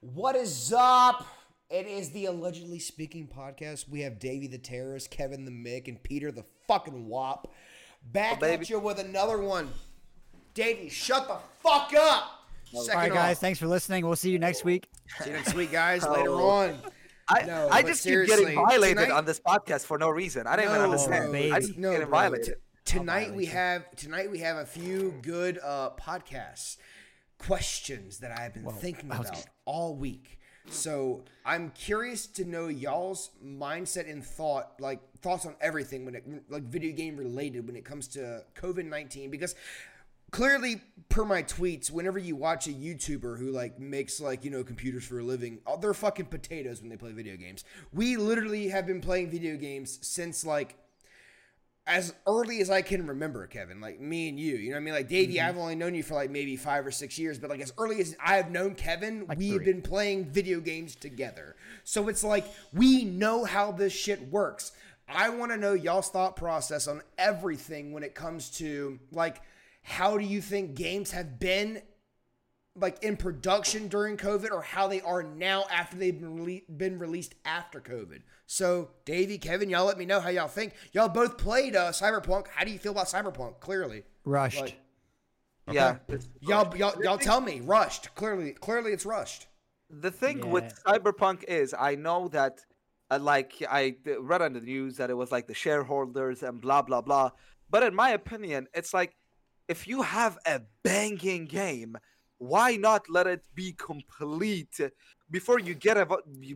[0.00, 1.26] What is up?
[1.70, 3.88] It is the Allegedly Speaking podcast.
[3.88, 7.52] We have Davey the Terrorist, Kevin the Mick, and Peter the fucking Wop
[8.12, 9.70] back Oh, at you with another one.
[10.54, 12.30] Davey, shut the fuck up.
[12.72, 13.36] Second All right, guys.
[13.36, 13.40] off.
[13.40, 14.06] Thanks for listening.
[14.06, 14.88] We'll see you next week.
[15.20, 16.04] See you next week, guys.
[16.08, 16.12] Oh.
[16.12, 16.78] Later on.
[17.30, 20.46] I, No, I just keep getting violated tonight- on this podcast for no reason.
[20.46, 21.32] I don't even No, understand.
[21.32, 21.52] baby.
[21.52, 22.18] I just keep No, getting bro.
[22.18, 22.54] violated.
[22.84, 26.78] T- tonight we have tonight we have a few good uh, podcasts
[27.38, 30.38] questions that I've been thinking I about all week.
[30.70, 36.24] So I'm curious to know y'all's mindset and thought, like thoughts on everything when it
[36.50, 39.54] like video game related when it comes to COVID nineteen because.
[40.30, 44.62] Clearly, per my tweets, whenever you watch a YouTuber who like makes like you know
[44.62, 47.64] computers for a living, uh, they're fucking potatoes when they play video games.
[47.94, 50.76] We literally have been playing video games since like
[51.88, 54.84] as early as I can remember, Kevin, like me and you, you know what I
[54.84, 54.94] mean?
[54.94, 55.48] Like Davey, Mm-hmm.
[55.48, 58.00] I've only known you for like maybe five or six years, but like as early
[58.00, 59.72] as I have known Kevin, Like we have three.
[59.72, 61.56] been playing video games together.
[61.84, 64.72] So it's like we know how this shit works.
[65.08, 69.40] I want to know y'all's thought process on everything when it comes to like
[69.82, 71.80] how do you think games have been
[72.80, 76.98] like in production during COVID or how they are now after they've been, rele- been
[76.98, 78.20] released after COVID.
[78.46, 80.74] So, Davey, Kevin, y'all let me know how y'all think.
[80.92, 82.46] Y'all both played uh, Cyberpunk.
[82.48, 83.60] How do you feel about Cyberpunk?
[83.60, 84.60] Clearly, Rushed.
[84.60, 84.78] Like-
[85.70, 85.96] Yeah.
[86.08, 87.60] it's- y'all y'all y'all tell me.
[87.60, 88.14] Rushed.
[88.14, 89.46] Clearly, clearly it's rushed.
[89.90, 90.46] The thing Yeah.
[90.46, 92.60] with Cyberpunk is, I know that,
[93.10, 96.82] uh, like, I read on the news that it was like the shareholders and blah
[96.82, 97.30] blah blah.
[97.70, 99.14] But in my opinion, it's like,
[99.68, 101.98] if you have a banging game,
[102.38, 104.80] why not let it be complete
[105.30, 106.08] before you get it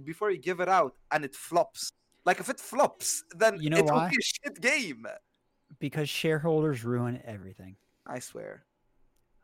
[0.05, 1.92] before you give it out and it flops?
[2.24, 5.06] Like, if it flops, then You know it will be a shit game.
[5.80, 7.77] Because shareholders ruin everything.
[8.06, 8.64] I swear,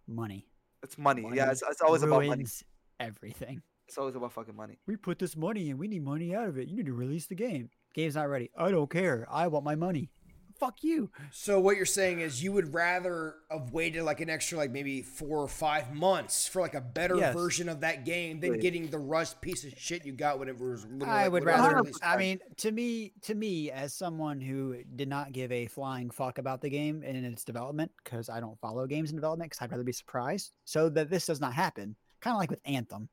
[0.06, 0.46] Money.
[0.82, 1.22] it's money.
[1.22, 2.28] Money Yeah, it's, it's always about money.
[2.30, 2.62] ruins
[3.00, 3.62] everything.
[3.88, 4.78] It's always about fucking money.
[4.86, 5.78] We put this money in.
[5.78, 6.68] We need money out of it.
[6.68, 7.70] You need to release the game.
[7.94, 8.50] Game's not ready.
[8.56, 9.26] I don't care.
[9.30, 10.10] I want my money.
[10.58, 11.10] Fuck you.
[11.30, 15.02] So what you're saying is you would rather have waited like an extra like maybe
[15.02, 17.32] four or five months for like a better Yes.
[17.32, 18.60] version of that game than Right.
[18.60, 20.84] getting the rushed piece of shit you got when it was.
[20.84, 21.76] when it- I would when it was rather.
[21.76, 22.04] released.
[22.04, 26.38] I mean, to me, to me, as someone who did not give a flying fuck
[26.38, 29.70] about the game and its development, because I don't follow games in development, because I'd
[29.70, 31.94] rather be surprised, so that this does not happen.
[32.20, 33.08] Kind of like with Anthem.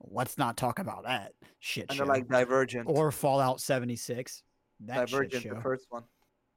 [0.00, 2.04] Let's not talk about that shit And show.
[2.06, 2.88] like Divergent.
[2.88, 4.42] or Fallout 76.
[4.80, 5.54] That shit Divergent, show.
[5.54, 6.04] the first one.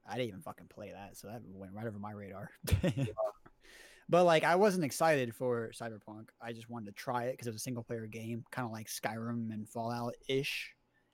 [0.07, 2.49] I didn't even fucking play that, so that went right over my radar.
[4.09, 6.29] but like, I wasn't excited for Cyberpunk.
[6.41, 8.71] I just wanted to try it because it was a single player game, kind of
[8.71, 10.73] like Skyrim and Fallout ish.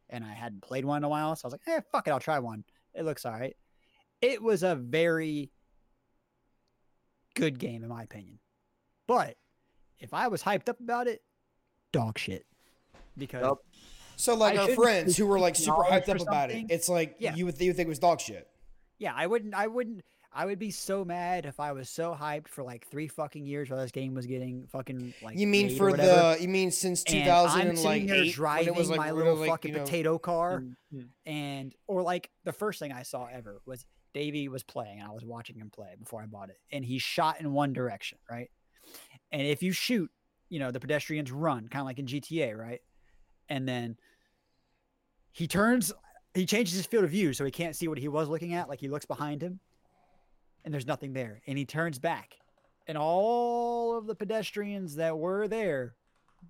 [0.09, 2.11] And I hadn't played one in a while, so I was like, "Eh, fuck it,
[2.11, 2.63] I'll try one.
[2.95, 3.55] It looks all right."
[4.22, 5.51] It was a very
[7.35, 8.39] good game, in my opinion.
[9.07, 9.38] But
[10.00, 11.21] if I was hyped up about it,
[11.91, 12.45] dog shit.
[13.17, 13.59] Because Yup.
[14.16, 17.16] So like I our friends who were like super hyped up about it, it's like
[17.19, 17.35] Yeah.
[17.35, 18.47] you would you would think it was dog shit.
[18.99, 19.55] Yeah, I wouldn't.
[19.55, 20.03] I wouldn't.
[20.31, 23.69] I would be so mad if I was so hyped for like three fucking years
[23.69, 25.39] while this game was getting fucking like.
[25.39, 28.07] You mean for the you mean since two thousand and thousand I'm and sitting like
[28.07, 30.63] there eight when driving it was like my little like, fucking you know, potato car,
[30.93, 31.07] Mhm.
[31.25, 35.13] and or like the first thing I saw ever was Davey was playing, and I
[35.13, 38.51] was watching him play before I bought it, and he shot in one direction, right?
[39.31, 40.11] And if you shoot,
[40.49, 42.81] you know the pedestrians run, kind of like in GTA, right?
[43.47, 43.97] And then
[45.31, 45.91] he turns,
[46.34, 48.69] he changes his field of view so he can't see what he was looking at.
[48.69, 49.59] Like he looks behind him,
[50.66, 52.35] and there's nothing there, and he turns back,
[52.88, 55.95] and all of the pedestrians that were there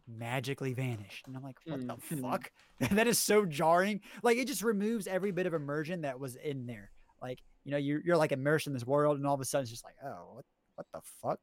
[0.07, 1.25] magically vanished.
[1.27, 2.21] And I'm like, what the Mhm.
[2.21, 2.51] fuck?
[2.91, 4.01] that is so jarring.
[4.21, 6.91] Like it just removes every bit of immersion that was in there.
[7.21, 9.63] Like, you know, you're, you're like immersed in this world and all of a sudden
[9.63, 10.45] it's just like, oh, what,
[10.75, 11.39] what the fuck?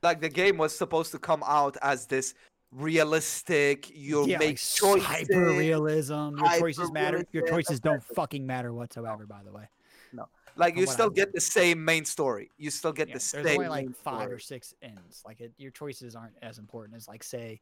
[0.00, 2.34] like the game was supposed to come out as this
[2.72, 6.36] realistic you yeah, make like choices hyper realism.
[6.36, 7.24] Your choices matter.
[7.32, 9.68] Your choices don't fucking matter whatsoever, by the way.
[10.12, 10.26] No.
[10.56, 11.34] Like from you still I've get read.
[11.36, 14.34] the same main story you still get Yeah, the there's same only like five story.
[14.34, 15.22] or six ends.
[15.24, 17.60] Like it, your choices aren't as important as like say,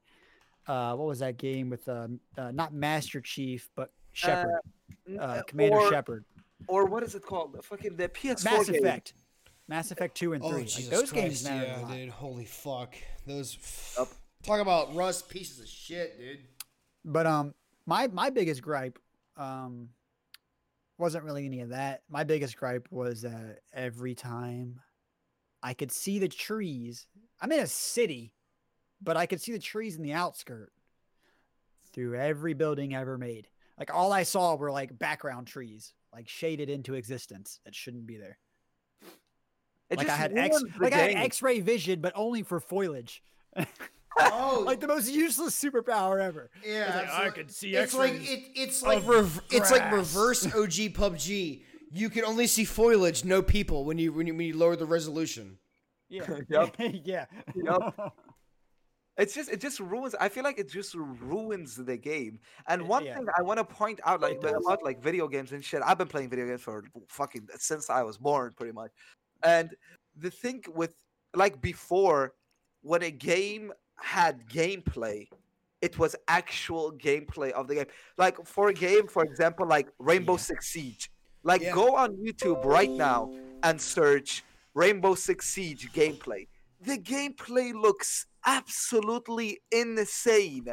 [0.67, 4.61] uh, what was that game with um, uh, not Master Chief but Shepard,
[5.15, 6.25] uh, uh, Commander or, Shepard,
[6.69, 8.77] or what is it called the fucking the ps4 Mass game.
[8.83, 9.13] Effect,
[9.69, 10.61] Mass Effect two and Oh three.
[10.61, 11.67] Like, Jesus those Christ, games matter.
[11.89, 12.09] yeah, dude.
[12.11, 12.95] Holy fuck,
[13.27, 13.59] those.
[13.99, 14.09] Yup.
[14.47, 16.39] Talk about rust pieces of shit, dude.
[17.05, 17.55] But um,
[17.85, 18.99] my my biggest gripe
[19.37, 19.89] um
[20.99, 22.03] wasn't really any of that.
[22.09, 24.81] My biggest gripe was that every time
[25.63, 27.07] I could see the trees.
[27.41, 28.33] I'm in a city,
[29.03, 30.73] but I could see the trees in the outskirt
[31.93, 33.49] through every building ever made.
[33.79, 38.17] Like all I saw were like background trees, like shaded into existence that shouldn't be
[38.17, 38.39] there.
[39.91, 41.17] It like I just had X, ruins the like I had.
[41.17, 43.23] X-ray vision, but only for foliage.
[44.19, 46.51] Oh, like the most useless superpower ever.
[46.65, 47.43] yeah, It's like, I absolutely.
[47.43, 51.63] can see It's like it, it's like rev- it's like reverse OG PUBG.
[51.93, 54.87] You can only see foliage, no people when you when you, when you lower the
[54.87, 55.59] resolution.
[56.09, 56.27] Yeah.
[56.49, 56.77] Yup.
[57.05, 57.27] yeah.
[57.55, 58.17] Yup.
[59.19, 60.15] It's just it just ruins.
[60.21, 62.39] I feel like it just ruins the game.
[62.69, 63.17] And one yeah.
[63.17, 65.81] thing I want to point out, like about like video games and shit.
[65.85, 68.91] I've been playing video games for fucking since I was born, pretty much.
[69.43, 69.71] And
[70.17, 70.95] the thing with
[71.35, 72.35] like before,
[72.83, 75.29] when a game had gameplay,
[75.81, 77.87] it was actual gameplay of the game.
[78.17, 80.39] Like for a game, for example, like Rainbow Yeah.
[80.39, 81.11] Six Siege.
[81.43, 81.73] Like Yeah.
[81.73, 83.33] go on YouTube right now
[83.63, 84.43] and search
[84.75, 86.49] Rainbow Six Siege gameplay.
[86.81, 90.67] The gameplay looks absolutely insane.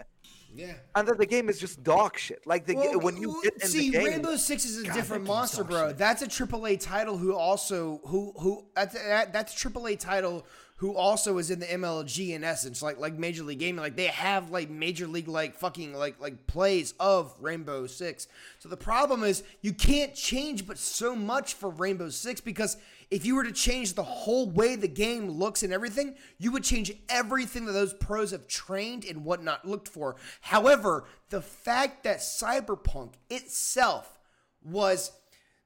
[0.55, 0.73] Yeah.
[0.95, 2.45] And then the game is just dog shit.
[2.45, 4.93] Like the ga- when you get in see, the game, Rainbow Six is a God,
[4.93, 5.87] different monster, bro.
[5.89, 5.97] shit.
[5.97, 10.45] That's a AAA title who also who who that's that, that's AAA title
[10.83, 13.79] who also is in the MLG in essence, like like Major League Gaming.
[13.79, 18.27] Like they have like Major League like fucking like like plays of Rainbow Six.
[18.59, 22.75] So the problem is you can't change but so much for Rainbow Six because
[23.09, 26.65] if you were to change the whole way the game looks and everything, you would
[26.65, 30.17] change everything that those pros have trained and whatnot looked for.
[30.41, 34.19] However, the fact that Cyberpunk itself
[34.61, 35.13] was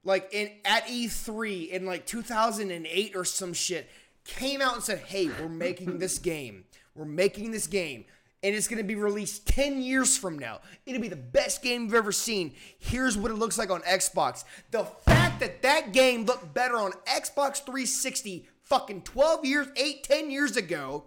[0.04, 3.90] like in at E3 in like 2008 or some shit
[4.28, 6.64] came out and said, "Hey, we're making this game.
[6.94, 8.04] We're making this game."
[8.40, 10.60] And it's going to be released 10 years from now.
[10.86, 12.54] It'll be the best game you've ever seen.
[12.78, 14.44] Here's what it looks like on Xbox.
[14.70, 20.30] The fact that that game looked better on Xbox 360 fucking 12 years, 8, 10
[20.30, 21.02] years ago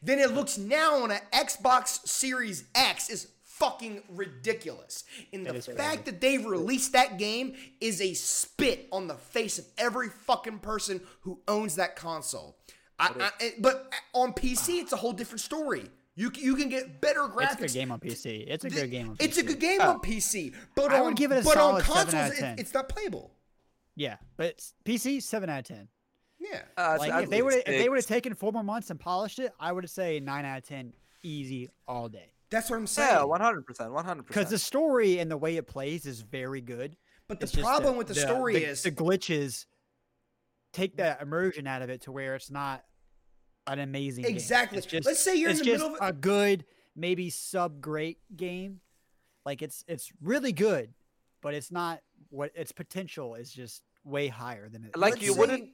[0.00, 5.04] than it looks now on an Xbox Series X is fucking ridiculous.
[5.32, 9.58] And the is fact that they released that game is a spit on the face
[9.58, 12.58] of every fucking person who owns that console.
[12.98, 15.84] I, I, it- but on PC, it's a whole different story.
[16.18, 17.52] You, you can get better graphics.
[17.52, 18.44] It's a good game on PC.
[18.48, 19.22] It's a good game on PC.
[19.24, 21.82] It's a good game on PC, but I on, would give it a but on
[21.82, 22.58] solid seven consoles, out of it- 10.
[22.58, 23.30] it's not playable.
[23.96, 25.88] Yeah, but it's PC seven out of ten.
[26.38, 26.62] Yeah.
[26.76, 29.00] uh, Like I'd if they would if they would have taken four more months and
[29.00, 30.92] polished it, I would say nine out of ten,
[31.22, 32.32] easy all day.
[32.50, 33.10] That's what I'm saying.
[33.10, 34.44] yeah, one hundred percent, one hundred percent.
[34.46, 36.96] Because the story and the way it plays is very good.
[37.28, 39.66] but the It's just problem with the, story the, is the glitches
[40.72, 42.84] take that immersion out of it to where it's not
[43.66, 44.32] an amazing game.
[44.34, 44.80] Exactly.
[44.80, 46.64] Just, Let's say you're in the just middle of a- a good,
[46.94, 48.80] maybe sub great game.
[49.44, 50.92] Like it's it's really good,
[51.42, 52.00] but it's not
[52.30, 54.96] what its potential is just way higher than it.
[54.96, 55.70] like let's you say- wouldn't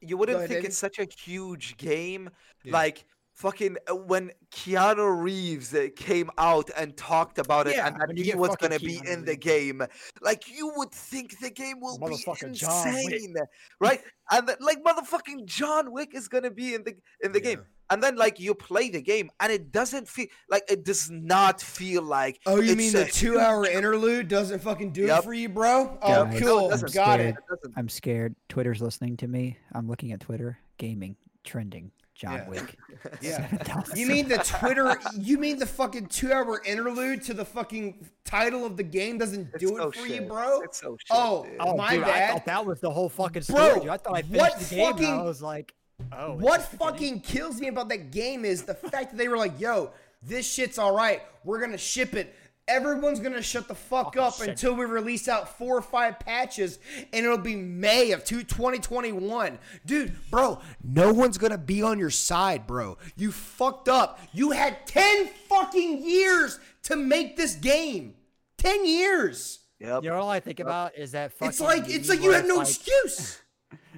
[0.00, 0.68] you wouldn't ahead, think David.
[0.70, 2.30] it's such a huge game
[2.64, 2.72] Yeah.
[2.72, 3.04] like
[3.34, 8.16] fucking uh, when Keanu Reeves uh, came out and talked about it Yeah, and that
[8.16, 9.82] he was gonna be Keanu in the game
[10.20, 13.34] like you would think the game will be Motherfucking John insane
[13.80, 14.00] right
[14.30, 18.02] and then, like motherfucking John Wick is gonna be in the in the game and
[18.02, 22.02] then like you play the game and it doesn't feel like it does not feel
[22.02, 25.48] like Oh, you it's mean a the two-hour interlude doesn't fucking do it for you,
[25.48, 25.98] bro?
[26.02, 26.68] Oh, Guys, No, it cool.
[26.68, 26.90] Got it.
[26.90, 27.20] scared.
[27.30, 27.74] It doesn't.
[27.78, 28.36] I'm scared.
[28.48, 29.56] Twitter's listening to me.
[29.72, 30.58] I'm looking at Twitter.
[30.78, 31.90] Gaming trending.
[32.20, 32.48] John Yeah.
[32.48, 32.76] Wick.
[33.22, 33.48] Yeah.
[33.96, 34.94] You mean the Twitter?
[35.18, 39.64] You mean the fucking two-hour interlude to the fucking title of the game doesn't It's
[39.64, 40.22] do it so for shit.
[40.22, 40.60] you, bro?
[40.60, 41.56] It's so shit, Oh, dude.
[41.60, 42.32] Oh, my dude, I bad.
[42.32, 43.80] thought that was the whole fucking Bro, story.
[43.80, 43.88] dude.
[43.88, 45.74] I thought I finished what the game fucking- I was like,
[46.12, 46.34] oh.
[46.34, 46.92] what just beginning?
[46.92, 49.90] fucking kills me about that game is the fact that they were like, "Yo,
[50.22, 51.22] this shit's all right.
[51.44, 52.34] We're gonna ship it."
[52.70, 54.48] Everyone's gonna shut the fuck Fucking up shit.
[54.48, 56.78] until we release out four or five patches,
[57.12, 59.58] and it'll be May of two- 2021.
[59.84, 62.96] Dude, bro, no one's gonna be on your side, bro.
[63.16, 64.20] You fucked up.
[64.32, 68.14] You had 10 fucking years to make this game.
[68.58, 69.58] 10 years.
[69.80, 70.04] Yep.
[70.04, 71.48] You know, all I think about is that fucking.
[71.48, 73.38] It's like it's like you where have no like- excuse.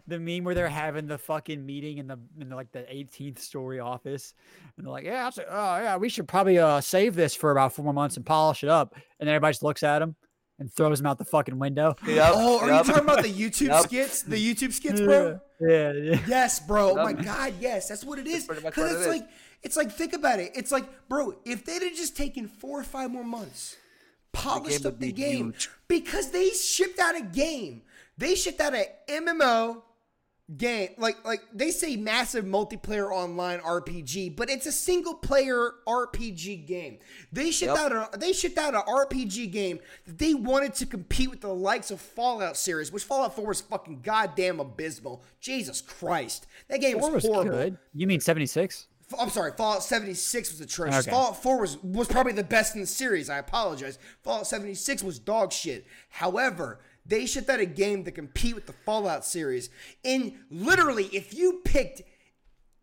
[0.06, 3.38] The meme where they're having the fucking meeting in the in the, like the 18th
[3.38, 4.34] story office,
[4.76, 7.72] and they're like, "Yeah, that's, oh yeah, we should probably uh save this for about
[7.72, 10.16] four more months and polish it up." And then everybody just looks at him
[10.58, 11.94] and throws him out the fucking window.
[12.06, 12.84] Yep, Oh, are yep.
[12.86, 13.82] you talking about the YouTube Yep.
[13.84, 14.22] skits?
[14.22, 15.40] The YouTube skits, bro?
[15.60, 16.18] Yeah, yeah.
[16.26, 16.90] Yes, bro.
[16.98, 18.46] Oh my god, yes, that's what it is.
[18.46, 19.06] Because what it's it is.
[19.06, 19.28] like,
[19.62, 20.50] it's like, think about it.
[20.56, 23.76] It's like, bro, if they'd have just taken four or five more months,
[24.32, 25.70] polished game up the be game, huge.
[25.88, 27.82] because they shipped out a game.
[28.18, 29.82] They shipped out an MMO
[30.56, 36.66] game, like like they say massive multiplayer online RPG, but it's a single player RPG
[36.66, 36.98] game.
[37.32, 37.92] They shipped Yep.
[37.92, 41.52] out a they shipped out an RPG game that they wanted to compete with the
[41.54, 45.22] likes of Fallout series, which Fallout 4 was fucking goddamn abysmal.
[45.40, 46.46] Jesus Christ.
[46.68, 47.52] That game was was horrible.
[47.52, 47.78] good.
[47.94, 48.86] You mean 76?
[49.20, 51.00] I'm sorry, Fallout 76 was atrocious.
[51.06, 51.10] Okay.
[51.10, 53.28] Fallout 4 was, was probably the best in the series.
[53.28, 53.98] I apologize.
[54.22, 55.86] Fallout 76 was dog shit.
[56.08, 59.70] However, they shipped out a game to compete with the Fallout series.
[60.04, 62.02] And literally, if you picked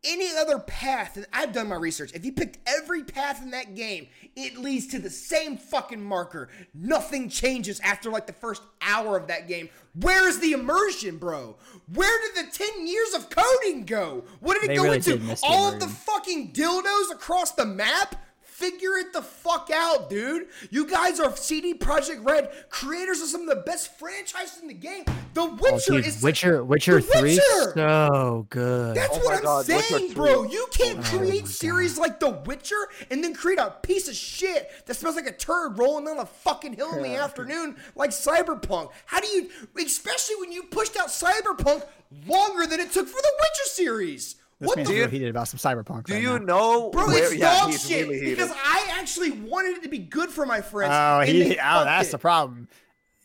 [0.04, 2.14] any other path, and I've done my research.
[2.14, 6.50] If you picked every path in that game, it leads to the same fucking marker.
[6.74, 9.70] Nothing changes after like the first hour of that game.
[9.96, 11.58] Where's the immersion, bro?
[11.94, 14.24] Where did the 10 years of coding go?
[14.40, 15.12] What did it They go really into?
[15.18, 18.16] did miss the All of the fucking dildos across the map?
[18.60, 20.48] Figure it the fuck out, dude.
[20.70, 24.74] You guys are CD Projekt Red, creators of some of the best franchises in the
[24.74, 25.06] game.
[25.34, 27.72] The Oh, Witcher dude, is Witcher, Witcher The Three, Witcher!
[27.74, 28.98] so good.
[28.98, 30.44] That's Oh what I'm God, Witcher saying, bro.
[30.44, 34.16] You can't Oh create my series like The Witcher and then create a piece of
[34.16, 38.10] shit that smells like a turd rolling down a fucking hill in the afternoon like
[38.10, 38.92] Cyberpunk.
[39.06, 39.50] How do you,
[39.82, 41.86] especially when you pushed out Cyberpunk
[42.28, 44.36] longer than it took for the Witcher series?
[44.60, 46.06] This what man's the real Dude, heated about some cyberpunk.
[46.06, 46.46] Do right you now.
[46.46, 47.24] know Bro, where?
[47.26, 50.46] it's yeah, dog he's shit really because I actually wanted it to be good for
[50.46, 50.94] my friends.
[50.96, 52.12] Oh, he, oh, that's it.
[52.12, 52.68] the problem.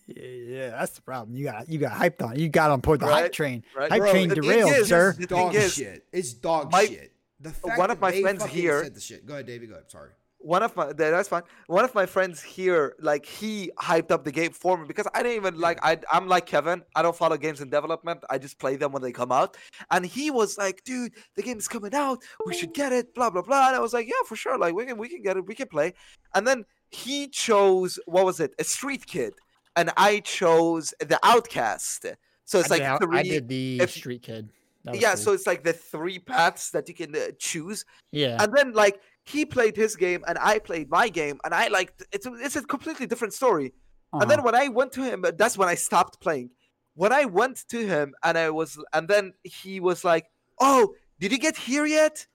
[0.07, 1.37] Yeah, yeah, that's the problem.
[1.37, 2.39] You got you got hyped on.
[2.39, 3.65] You got on board the Right, hype train.
[3.75, 3.91] right.
[3.91, 5.13] Hype Bro, train the thing derailed, is- sir.
[5.19, 6.05] the thing dog is, shit.
[6.13, 7.13] It's dog my- shit.
[7.41, 9.27] The fact one of that my they friends here- said the shit.
[9.27, 9.67] Go ahead, Davey.
[9.67, 9.91] Go ahead.
[9.91, 10.11] Sorry.
[10.45, 11.43] One of my that's fine.
[11.67, 15.23] One of my friends here, like he hyped up the game for me because I
[15.23, 15.79] didn't even like.
[15.83, 16.83] I I'm like Kevin.
[16.95, 18.23] I don't follow games in development.
[18.29, 19.57] I just play them when they come out.
[19.91, 22.19] And he was like, "Dude, the game's coming out.
[22.47, 23.69] We should get it." Blah blah blah.
[23.69, 24.59] And I was like, "Yeah, for sure.
[24.59, 25.47] Like we can we can get it.
[25.47, 25.95] We can play."
[26.35, 28.55] And then he chose what was it?
[28.59, 29.33] A Street Kid,
[29.77, 32.07] and I chose the Outcast.
[32.45, 33.19] So it's I like did, three.
[33.19, 34.51] I did the if- street kid.
[34.93, 35.17] Yeah, cool.
[35.17, 39.01] so it's like the three paths that you can uh, choose yeah, and then like
[39.25, 42.57] he played his game and I played my game and I like it's a, it's
[42.57, 43.73] a completely different story.
[44.13, 44.47] And then uh-huh.
[44.47, 46.51] when I went to him, that's when I stopped playing.
[46.95, 50.27] When I went to him and I was and then he was like,
[50.61, 52.27] "Oh, did you get here yet?"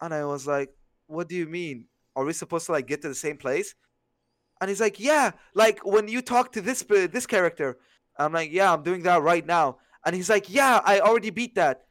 [0.00, 0.70] And I was like,
[1.08, 1.86] "What do you mean?
[2.16, 3.74] Are we supposed to like get to the same place?"
[4.60, 7.76] And he's like, "Yeah, like when you talk to this this character."
[8.16, 11.56] I'm like, "Yeah, I'm doing that right now." And he's like, "Yeah, I already beat
[11.56, 11.86] that."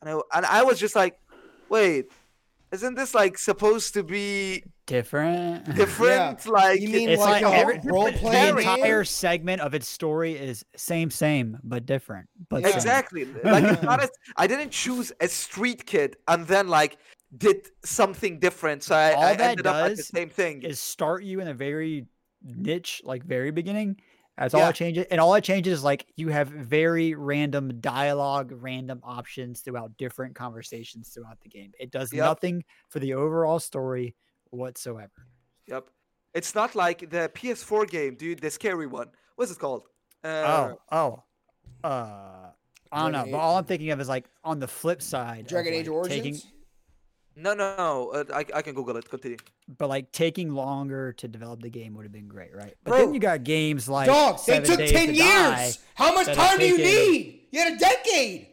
[0.00, 1.20] And I and I was just like,
[1.68, 2.10] "Wait,
[2.72, 5.64] isn't this like supposed to be different.
[5.76, 6.46] different?
[6.46, 9.88] Like You mean It's like, like a every- role the playing entire segment of its
[9.88, 12.28] story is same, same, but different.
[12.48, 12.74] But same.
[12.74, 16.96] exactly like it's not as i didn't choose a street kid and then like
[17.36, 20.62] did something different so i, All I that ended up at the does same thing
[20.62, 22.06] Is start you in a very
[22.42, 23.96] niche, like very beginning.
[24.38, 24.68] That's all Yeah.
[24.70, 29.60] it changes, and all it changes is like you have very random dialogue, random options
[29.60, 31.72] throughout different conversations throughout the game.
[31.78, 32.24] It does Yep.
[32.24, 34.16] nothing for the overall story
[34.50, 35.26] whatsoever.
[35.66, 35.88] yep
[36.34, 39.86] it's not like the ps4 game dude the scary one what's it called
[40.24, 40.28] uh,
[40.90, 41.22] oh,
[41.84, 42.50] oh, uh,
[42.90, 43.18] I don't know.
[43.18, 45.94] Dragon But all I'm thinking of is like on the flip side, Dragon Age like,
[45.96, 46.42] Origins.
[46.42, 46.52] taking,
[47.36, 49.38] no no no uh, I, I can google it continue
[49.78, 52.74] but like taking longer to develop the game would have been great, right?
[52.84, 55.78] But Bro, then you got games like Dog, they took ten to years.
[55.94, 57.46] How much time do you need?
[57.50, 58.48] You had a decade.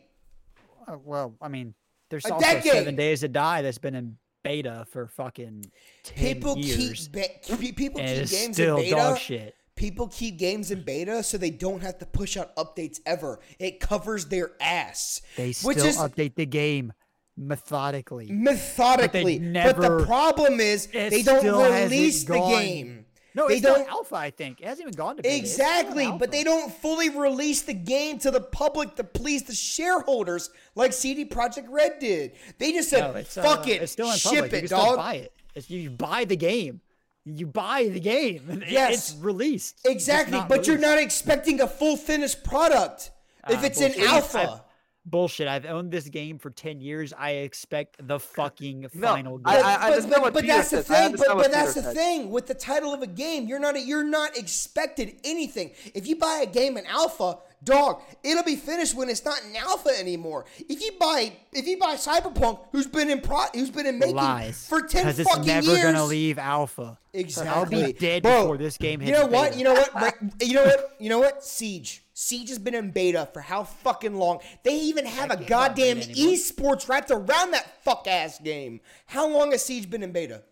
[0.88, 1.74] Uh, well, I mean,
[2.10, 2.72] there's A also decade.
[2.72, 5.66] Seven Days to Die that's been in beta for fucking
[6.04, 8.96] ten People years, keep be- people and keep games still in beta.
[8.96, 9.56] dog shit.
[9.76, 13.40] People keep games in beta so they don't have to push out updates ever.
[13.60, 15.22] It covers their ass.
[15.38, 16.92] They still which is update the game
[17.40, 18.28] methodically.
[18.32, 19.40] methodically.
[19.40, 23.06] But, the problem is they don't release the gone- game.
[23.36, 24.16] No, they it's still don't alpha.
[24.16, 25.36] I think it hasn't even gone to beta.
[25.36, 29.04] It's still in Exactly, but they don't fully release the game to the public to
[29.04, 32.32] please the shareholders like CD Projekt Red did.
[32.58, 34.52] They just said, No, it's, "Fuck uh, it, It's still in ship public.
[34.52, 35.34] you it, can still dog." buy it.
[35.54, 36.82] It's, you buy the game.
[37.24, 38.64] You buy the game.
[38.68, 39.12] Yes.
[39.12, 39.80] it's released.
[39.86, 43.12] Exactly, not but you're not expecting a full finished product
[43.48, 44.10] if Ah, it's in bullshit.
[44.10, 44.64] alpha.
[45.10, 45.48] I've- Bullshit.
[45.48, 47.14] I've owned this game for ten years.
[47.18, 49.46] I expect the fucking No, final game.
[49.48, 50.92] I- I- but, but, what but that's the says.
[50.92, 51.16] I thing.
[51.18, 51.96] But, but that's Peter the said.
[51.96, 53.48] thing with the title of a game.
[53.48, 55.72] You're not you're not expected anything.
[55.94, 59.56] If you buy a game in alpha, dog, it'll be finished when it's not in
[59.56, 60.46] alpha anymore.
[60.68, 64.16] If you buy if you buy Cyberpunk, who's been in pro, who's been in making
[64.16, 64.68] Lies.
[64.68, 66.98] for ten fucking Because it's never gonna leave alpha.
[67.14, 67.50] Exactly.
[67.80, 69.50] I'll be dead Bro, before this game hits You know what?
[69.52, 69.58] beta.
[69.58, 70.16] You know what?
[70.42, 70.96] You know what?
[71.00, 71.44] You know what?
[71.44, 72.04] Siege.
[72.22, 74.40] Siege has been in beta for how fucking long?
[74.64, 78.82] They even have a in goddamn esports wrapped around that fuck ass game.
[79.06, 80.44] How long has Siege been in beta?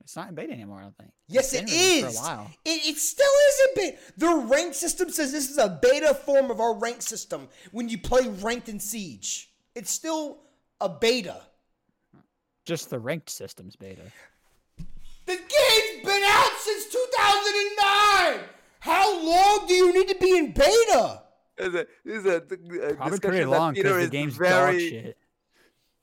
[0.00, 0.78] It's not in beta anymore.
[0.78, 1.10] I don't think.
[1.26, 2.18] Yes, It's it been released is.
[2.20, 2.50] For a while.
[2.64, 3.98] It, it still is a beta.
[4.16, 7.98] The rank system says this is a beta form of our rank system when you
[7.98, 9.50] play ranked in Siege.
[9.74, 10.38] It's still
[10.80, 11.42] a beta.
[12.64, 14.02] Just the ranked systems beta.
[15.26, 18.40] The game's been out since 2009.
[18.82, 21.22] How long do you need to be in beta?
[21.56, 24.74] Is a, is a, a Probably discussion pretty long Peter because the game's very, dog
[24.80, 25.16] shit.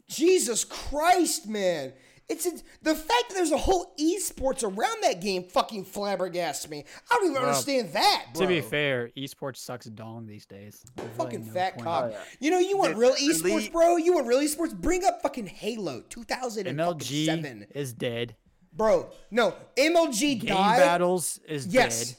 [0.08, 1.92] Jesus Christ, man.
[2.30, 6.86] It's, it's the fact that there's a whole esports around that game fucking flabbergasts me.
[7.12, 8.44] I don't even Well, understand that, bro.
[8.44, 10.82] To be fair, esports sucks dong these days.
[10.96, 11.86] There's really fucking no fat point.
[11.86, 12.12] cock.
[12.16, 13.98] Oh, you know, you want The real esports, elite- bro?
[13.98, 14.74] You want real esports?
[14.80, 18.36] Bring up fucking Halo 2007, MLG is dead.
[18.72, 19.10] bro.
[19.32, 20.78] No, MLG Game died.
[20.78, 22.18] battles is yes, dead.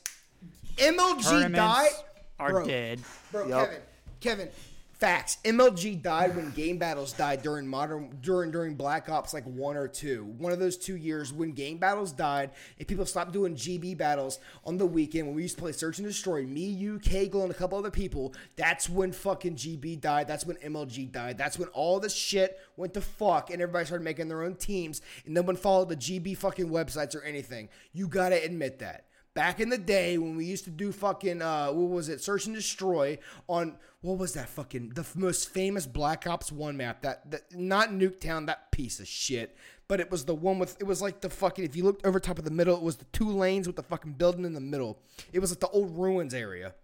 [0.80, 1.90] MLG Tournaments died.
[2.38, 2.66] are Bro.
[2.66, 3.00] dead.
[3.32, 3.66] Bro, Yup.
[3.68, 3.80] Kevin,
[4.20, 4.48] Kevin,
[4.94, 5.38] facts.
[5.44, 9.88] MLG died when game battles died during modern during during Black Ops like one or
[9.88, 10.24] two.
[10.38, 14.38] One of those two years when game battles died and people stopped doing GB battles
[14.64, 16.42] on the weekend when we used to play Search and Destroy.
[16.42, 18.34] Me, you, Kegel, and a couple other people.
[18.56, 20.28] That's when fucking GB died.
[20.28, 21.38] That's when MLG died.
[21.38, 25.00] That's when all this shit went to fuck and everybody started making their own teams
[25.24, 27.68] and no one followed the GB fucking websites or anything.
[27.92, 29.06] You gotta admit that.
[29.34, 32.20] Back in the day when we used to do fucking uh what was it?
[32.20, 33.18] Search and destroy
[33.48, 37.90] on what was that fucking the most famous Black Ops 1 map that, that not
[37.90, 39.56] Nuketown that piece of shit
[39.90, 42.20] but it was the one with it was like the fucking if you looked over
[42.20, 44.60] top of the middle it was the two lanes with the fucking building in the
[44.60, 45.02] middle.
[45.32, 46.74] It was like the old ruins area.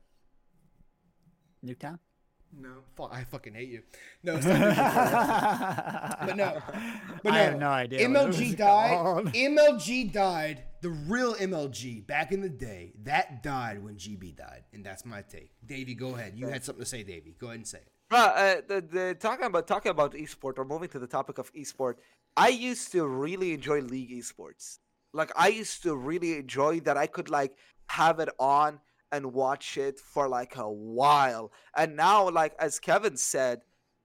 [1.65, 1.99] Nuketown.
[2.59, 2.71] No.
[2.97, 3.83] Fuck I fucking hate you.
[4.23, 6.17] No it's not Nuketown.
[6.27, 6.63] but no.
[7.23, 7.37] But no.
[7.37, 9.33] I have no idea what it was MLG died called.
[9.33, 10.63] MLG died.
[10.83, 15.23] The real MLG back in the day that died when GB died and that's my
[15.23, 15.51] take.
[15.65, 16.35] Davey go ahead.
[16.37, 17.35] You had something to say Davey.
[17.39, 17.93] Go ahead and say it.
[18.09, 21.53] Bro, uh, the, the talking about talking about esport or moving to the topic of
[21.55, 21.95] esport,
[22.37, 24.79] I used to really enjoy league esports.
[25.13, 27.57] Like I used to really enjoy that I could like
[27.89, 28.81] have it on
[29.13, 31.53] and watch it for like a while.
[31.77, 33.61] And now, like as Kevin said,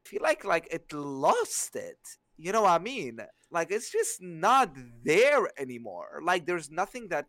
[0.05, 1.99] I feel like like it lost it.
[2.37, 3.19] You know what I mean?
[3.51, 6.21] Like it's just not there anymore.
[6.23, 7.27] Like there's nothing that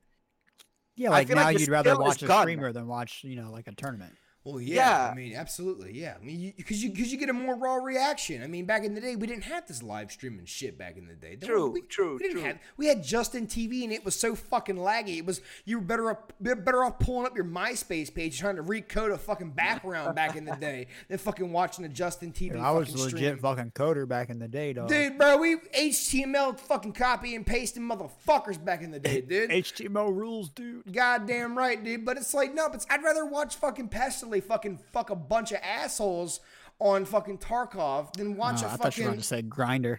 [0.95, 2.43] Yeah, like now like you'd rather watch a gone.
[2.45, 4.17] streamer than watch, you know, like a tournament.
[4.45, 4.75] Well, yeah,
[5.07, 5.11] Yeah.
[5.11, 6.15] I mean, absolutely, yeah.
[6.21, 8.43] I mean, because you because you, get a more raw reaction.
[8.43, 10.77] I mean, back in the day, we didn't have this live streaming shit.
[10.77, 12.43] Back in the day, Don't- True, we, true, We didn't true.
[12.43, 12.59] have.
[12.77, 15.19] We had Justin TV, and it was so fucking laggy.
[15.19, 18.63] It was you were better up better off pulling up your MySpace page trying to
[18.65, 22.57] recode a fucking background back in the day than fucking watching a Justin TV.
[22.61, 23.39] I was fucking legit stream.
[23.39, 24.89] fucking coder back in the day, dog.
[24.89, 29.51] Dude, bro, we HTML fucking copy and pasting motherfuckers back in the day, dude.
[29.51, 30.93] HTML rules, dude.
[30.93, 32.05] Goddamn right, dude.
[32.05, 33.89] But it's like, no, but I'd rather watch fucking
[34.33, 36.41] Pestily fucking fuck a bunch of assholes
[36.79, 39.99] on fucking Tarkov than watch Oh, a I thought you were going to say Grindr.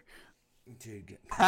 [0.79, 1.43] Dude, gr-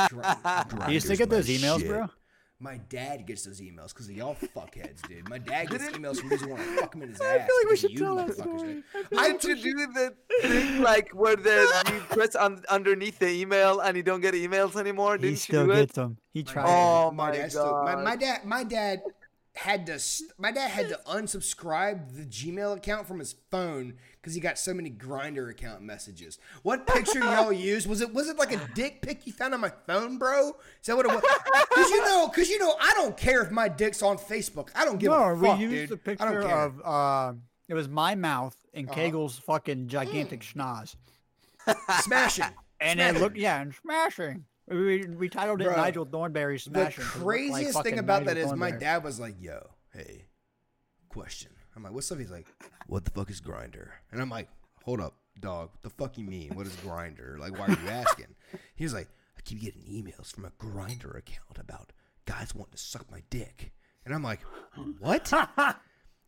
[0.89, 1.87] you still grinders get those emails, shit.
[1.89, 2.09] bro?
[2.57, 5.27] My dad gets those emails because of y'all fuckheads, dude.
[5.29, 7.27] My dad gets emails from dudes who want to fuck him in his ass.
[7.43, 8.73] I feel like we should you tell that motherfuckers, story.
[9.09, 9.19] dude.
[9.19, 13.97] I to do the thing like where the you press on underneath the email and
[13.97, 15.15] you don't get emails anymore.
[15.17, 15.75] He Didn't you still do it?
[15.75, 16.17] gets them.
[16.33, 16.65] He tried.
[16.67, 18.03] Oh my, my dad still- my, God.
[18.05, 19.01] my dad my dad
[19.55, 19.99] had to
[20.37, 24.73] my dad had to unsubscribe the Gmail account from his phone because he got so
[24.73, 26.39] many Grindr account messages.
[26.63, 27.87] What picture y'all used?
[27.87, 30.49] Was it was it like a dick pic you found on my phone, bro?
[30.81, 31.23] Is that what it was?
[31.73, 34.69] Cause you know, cause you know, I don't care if my dick's on Facebook.
[34.75, 35.89] I don't give no, a fuck, we used dude.
[35.89, 37.33] don't picture of uh,
[37.67, 38.99] it was my mouth and Uh-huh.
[38.99, 40.95] Kegel's fucking gigantic schnoz,
[42.01, 42.45] smashing.
[42.79, 44.45] and it looked yeah, and smashing.
[44.67, 47.03] We, we titled it Bro, Nigel Thornberry The smashing.
[47.03, 50.25] it looked like craziest thing about that Nigel is my dad was like, "Yo, hey,
[51.09, 52.47] question." I'm like, "What's up?" He's like,
[52.87, 54.49] "What the fuck is Grindr?" And I'm like,
[54.83, 55.69] "Hold up, dog.
[55.71, 56.55] What the fuck you mean?
[56.55, 57.37] What is Grindr?
[57.37, 58.35] Like, why are you asking?"
[58.75, 61.91] He was like, "I keep getting emails from a Grindr account about
[62.25, 63.71] guys wanting to suck my dick,"
[64.03, 64.39] and I'm like,
[64.99, 65.75] "What?" and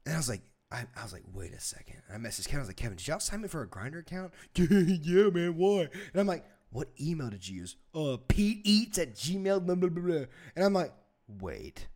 [0.07, 0.41] I was like.
[0.69, 2.01] I, I was like, wait a second.
[2.09, 2.57] And I messaged Kevin.
[2.57, 4.33] I was like, Kevin, did y'all sign me for a Grindr account?
[4.53, 5.55] yeah, man.
[5.55, 5.83] Why?
[5.83, 7.75] And I'm like, what email did you use?
[7.93, 9.65] Uh, Pete Eats at Gmail.
[9.65, 10.25] Blah, blah, blah.
[10.55, 10.93] And I'm like,
[11.27, 11.87] wait,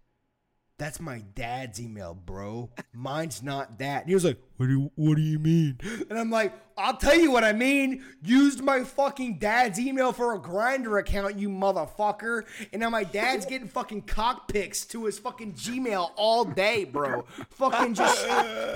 [0.78, 2.70] that's my dad's email, bro.
[2.94, 4.02] Mine's not that.
[4.02, 5.80] And he was like, what do you, what do you mean?
[6.12, 8.04] And I'm like, I'll tell you what I mean.
[8.24, 12.44] Used my fucking dad's email for a Grindr account, you motherfucker.
[12.72, 17.26] And now my dad's getting fucking cock pics to his fucking Gmail all day, bro.
[17.50, 18.24] fucking just,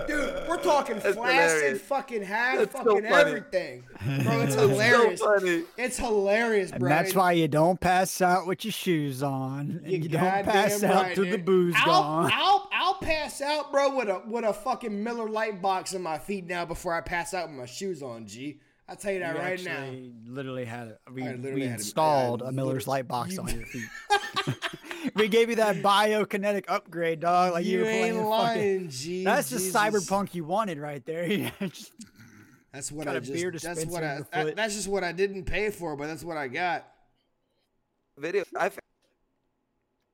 [0.07, 0.43] dude.
[0.47, 1.81] We're talking flaccid, hilarious.
[1.81, 3.29] fucking half, That's so fucking funny.
[3.29, 3.83] everything,
[4.23, 4.41] bro.
[4.41, 5.19] It's hilarious.
[5.19, 5.63] So funny.
[5.77, 6.77] It's hilarious, bro.
[6.77, 10.45] And that's why you don't pass out with your shoes on, and you, don't goddamn
[10.45, 11.45] pass out right, till the dude.
[11.45, 12.31] booze I'll, gone.
[12.33, 16.17] I'll I'll pass out, bro, with a with a fucking Miller Lite box in my
[16.17, 18.25] feet now before I pass out with my shoes on.
[18.27, 19.91] G, I'll tell you that We right now.
[20.25, 20.99] literally had it.
[21.11, 23.49] We, I literally we had a- installed I a Miller's literally- light box you- on
[23.49, 23.85] your feet.
[25.15, 27.53] we gave you that biokinetic upgrade, dog.
[27.53, 29.23] Like you, you were playing ain't fucking- lying, G.
[29.25, 29.81] That's just Jesus.
[29.81, 31.51] cyberpunk you wanted right there.
[32.71, 33.65] That's what got I a beer just.
[33.65, 34.13] That's what in I.
[34.15, 34.55] your that- foot.
[34.55, 36.85] that's just what I didn't pay for, but that's what I got.
[38.17, 38.43] Video.
[38.57, 38.79] I feel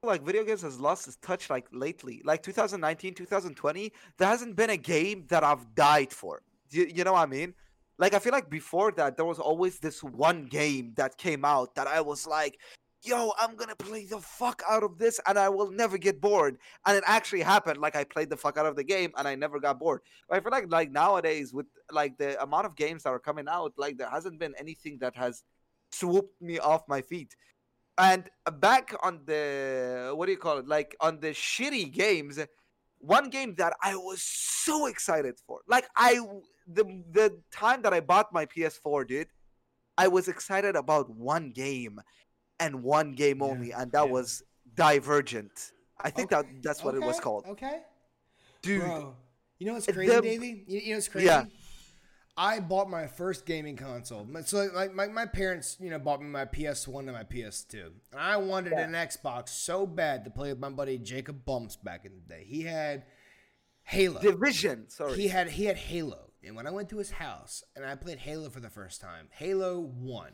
[0.04, 2.22] like video games has lost its touch like lately.
[2.26, 6.42] Like 2019, 2020, there hasn't been a game that I've died for.
[6.72, 7.54] You, you know what I mean?
[8.00, 11.76] Like I feel like before that there was always this one game that came out
[11.76, 12.58] that I was like,
[13.04, 16.58] yo, I'm gonna play the fuck out of this and I will never get bored.
[16.88, 17.78] And it actually happened.
[17.78, 20.02] Like I played the fuck out of the game and I never got bored.
[20.28, 23.46] But I feel like like nowadays with like the amount of games that are coming
[23.48, 25.44] out, like there hasn't been anything that has
[25.92, 27.36] swooped me off my feet.
[27.98, 30.68] And back on the what do you call it?
[30.68, 32.40] Like on the shitty games,
[33.00, 35.60] one game that I was so excited for.
[35.68, 36.20] Like I
[36.68, 39.28] the the time that I bought my PS4, dude,
[39.98, 42.00] I was excited about one game
[42.60, 44.12] and one game Yeah, only, and that yeah.
[44.12, 45.72] was Divergent.
[46.00, 47.46] I think Okay, that that's what it was called.
[47.50, 47.80] Okay.
[48.62, 49.16] Dude, Bro,
[49.60, 50.64] you know what's the- crazy, Davey?
[50.68, 51.26] You, you know what's crazy?
[51.28, 51.46] Yeah.
[52.38, 54.26] I bought my first gaming console.
[54.46, 57.92] So like my, my parents, you know, bought me my PS1 and my PS2.
[58.12, 62.06] And I wanted an Xbox so bad to play with my buddy Jacob Bumps back
[62.06, 62.46] in the day.
[62.48, 63.04] He had
[63.84, 64.22] Halo.
[64.22, 64.90] Division.
[64.90, 65.16] Sorry.
[65.16, 66.32] He had he had Halo.
[66.44, 69.28] And when I went to his house and I played Halo for the first time,
[69.32, 70.32] Halo 1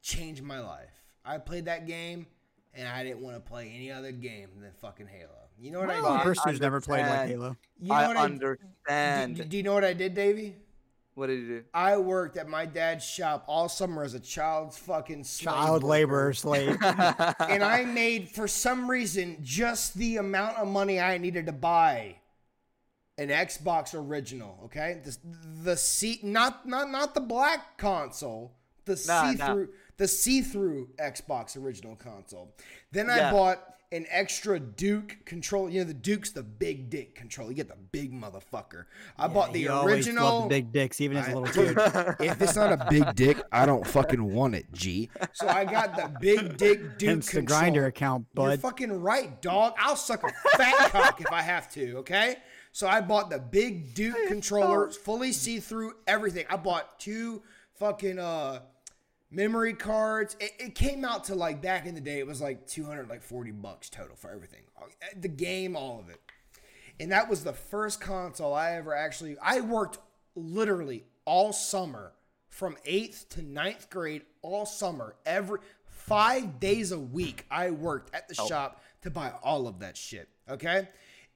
[0.00, 1.02] changed my life.
[1.24, 2.26] I played that game
[2.72, 5.39] and I didn't want to play any other game than fucking Halo.
[5.60, 6.22] You know what My I little did?
[6.24, 7.28] person who's never played like.
[7.28, 7.56] Halo.
[7.80, 9.36] You know I what I understand.
[9.36, 10.56] do, do you know what I did, Davey?
[11.14, 11.64] what did you do?
[11.74, 15.86] I worked at my dad's shop all summer as a child's fucking slave Child worker.
[15.86, 16.78] laborer, slave.
[16.82, 22.16] and I made for some reason just the amount of money I needed to buy
[23.18, 24.58] an Xbox original.
[24.66, 25.16] Okay, the
[25.64, 28.52] the see not not not the black console,
[28.86, 29.52] the Nah, see nah.
[29.52, 29.68] through
[29.98, 32.54] the see through Xbox original console.
[32.92, 33.58] Then I bought
[33.92, 35.68] an extra Duke control.
[35.68, 37.48] You know the Duke's the big dick control.
[37.48, 38.84] You get the big motherfucker.
[39.18, 41.76] I bought the He always loved original the big dicks, even as a little kid.
[42.20, 45.10] if it's not a big dick, I don't fucking want it, G.
[45.32, 48.48] So I got the big dick Duke Hence the Grindr account, bud.
[48.50, 49.74] You're fucking right, dog.
[49.78, 52.36] I'll suck a fat cock if I have to, okay?
[52.72, 56.46] So I bought the big Duke controller, fully see-through, everything.
[56.48, 57.42] I bought two
[57.74, 58.60] fucking uh
[59.30, 60.36] memory cards.
[60.40, 63.22] It, it came out to like back in the day, it was like 200 like
[63.22, 64.62] 40 bucks total for everything.
[65.16, 66.20] The game, all of it.
[66.98, 69.98] And that was the first console I ever actually I worked
[70.34, 72.12] literally all summer
[72.48, 78.28] from 8th to ninth grade all summer every 5 days a week I worked at
[78.28, 78.46] the oh.
[78.46, 80.88] shop to buy all of that shit, okay?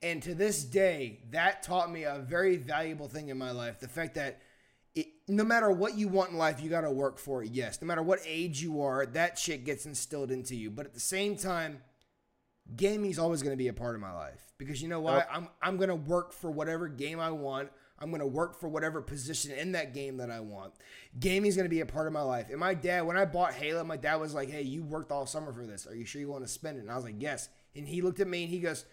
[0.02, 3.88] And to this day, that taught me a very valuable thing in my life, the
[3.88, 4.40] fact that
[4.94, 7.50] it, no matter what you want in life, you got to work for it.
[7.52, 10.70] Yes, no matter what age you are, that shit gets instilled into you.
[10.70, 11.80] But at the same time,
[12.76, 15.28] gaming is always going to be a part of my life because you know what?
[15.30, 17.70] I'm I'm going to work for whatever game I want.
[17.98, 20.74] I'm going to work for whatever position in that game that I want.
[21.18, 22.50] Gaming is going to be a part of my life.
[22.50, 25.26] And my dad, when I bought Halo, my dad was like, "Hey, you worked all
[25.26, 25.86] summer for this.
[25.86, 28.02] Are you sure you want to spend it?" And I was like, "Yes." And he
[28.02, 28.84] looked at me and he goes,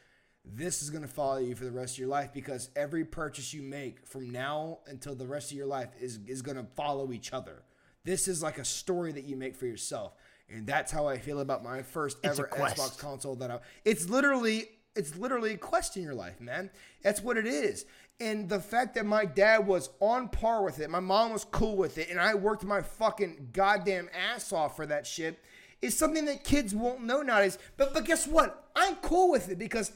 [0.44, 3.54] "This is going to follow you for the rest of your life because every purchase
[3.54, 7.12] you make from now until the rest of your life is is going to follow
[7.12, 7.64] each other.
[8.04, 10.14] This is like a story that you make for yourself."
[10.50, 12.50] And that's how I feel about my first It's ever.
[12.50, 16.70] Xbox console that I it's literally it's literally a quest in your life, man.
[17.02, 17.86] That's what it is.
[18.20, 21.76] And the fact that my dad was on par with it, my mom was cool
[21.76, 25.40] with it, and I worked my fucking goddamn ass off for that shit
[25.82, 27.58] is something that kids won't know nowadays.
[27.78, 28.70] But but guess what?
[28.76, 29.92] I'm cool with it because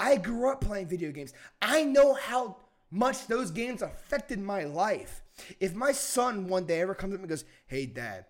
[0.00, 1.34] I grew up playing video games.
[1.60, 2.56] I know how
[2.90, 5.22] much those games affected my life.
[5.60, 8.24] If my son one day ever comes up and goes, "Hey dad,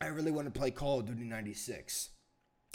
[0.00, 2.10] I really want to play Call of Duty 96.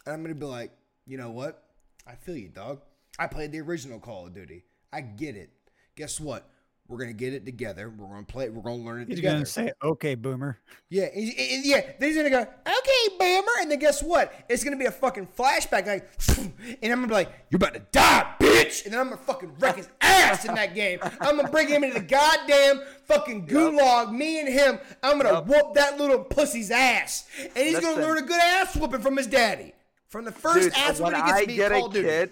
[0.06, 0.72] And I'm going to be like,
[1.06, 1.64] you know what?
[2.06, 2.82] I feel you, dog.
[3.18, 4.66] I played the original Call of Duty.
[4.92, 5.52] I get it.
[5.96, 6.50] Guess what?
[6.94, 7.90] We're to get it together.
[7.90, 8.50] We're to play.
[8.50, 9.38] We're to learn it He's together.
[9.38, 11.82] gonna say, "Okay, boomer." Yeah, and- and- and- yeah.
[12.00, 14.32] Then he's gonna go, okay, boomer, and then guess what?
[14.48, 16.54] It's gonna be a fucking flashback, like, and
[16.84, 19.78] I'm gonna be like, you're about to die, bitch, and then I'm gonna fucking wreck
[19.78, 21.00] his ass in that game.
[21.20, 24.12] I'm gonna bring him into the goddamn fucking gulag.
[24.12, 25.48] Me and him, I'm gonna Yup.
[25.48, 29.26] whoop that little pussy's ass, and he's gonna learn a good ass whooping from his
[29.28, 29.74] daddy.
[30.10, 32.32] From the first Dude, ass when whooping he gets I get Call a kid,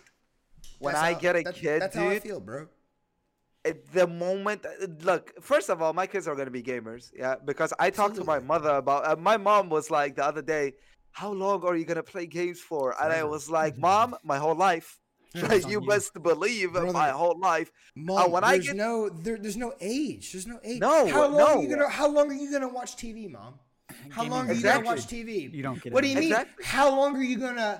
[0.77, 2.67] when That's I how- get a that- kid, that's dude, how I feel, bro.
[3.65, 7.11] It- the moment uh, look first of all my kids are going to be gamers
[7.15, 10.41] yeah because i talked to my mother about uh, my mom was like the other
[10.41, 10.73] day
[11.11, 14.37] how long are you going to play games for and i was like mom my
[14.37, 14.99] whole life
[15.33, 15.87] Yeah, like it's you you.
[15.91, 16.91] best believe Brother.
[16.91, 18.93] my whole life Mom, when I there's get- no
[19.25, 20.23] there, there's no age.
[20.31, 20.79] There's no age.
[20.87, 21.75] No, How long are you no.
[21.75, 23.53] gonna How long are you gonna watch TV, mom?
[24.15, 24.83] How Gaming long are you Exactly.
[24.83, 25.29] gonna watch TV?
[25.57, 26.07] You don't get What it.
[26.07, 26.31] do you mean?
[26.31, 26.63] Exactly.
[26.75, 27.73] How long are you gonna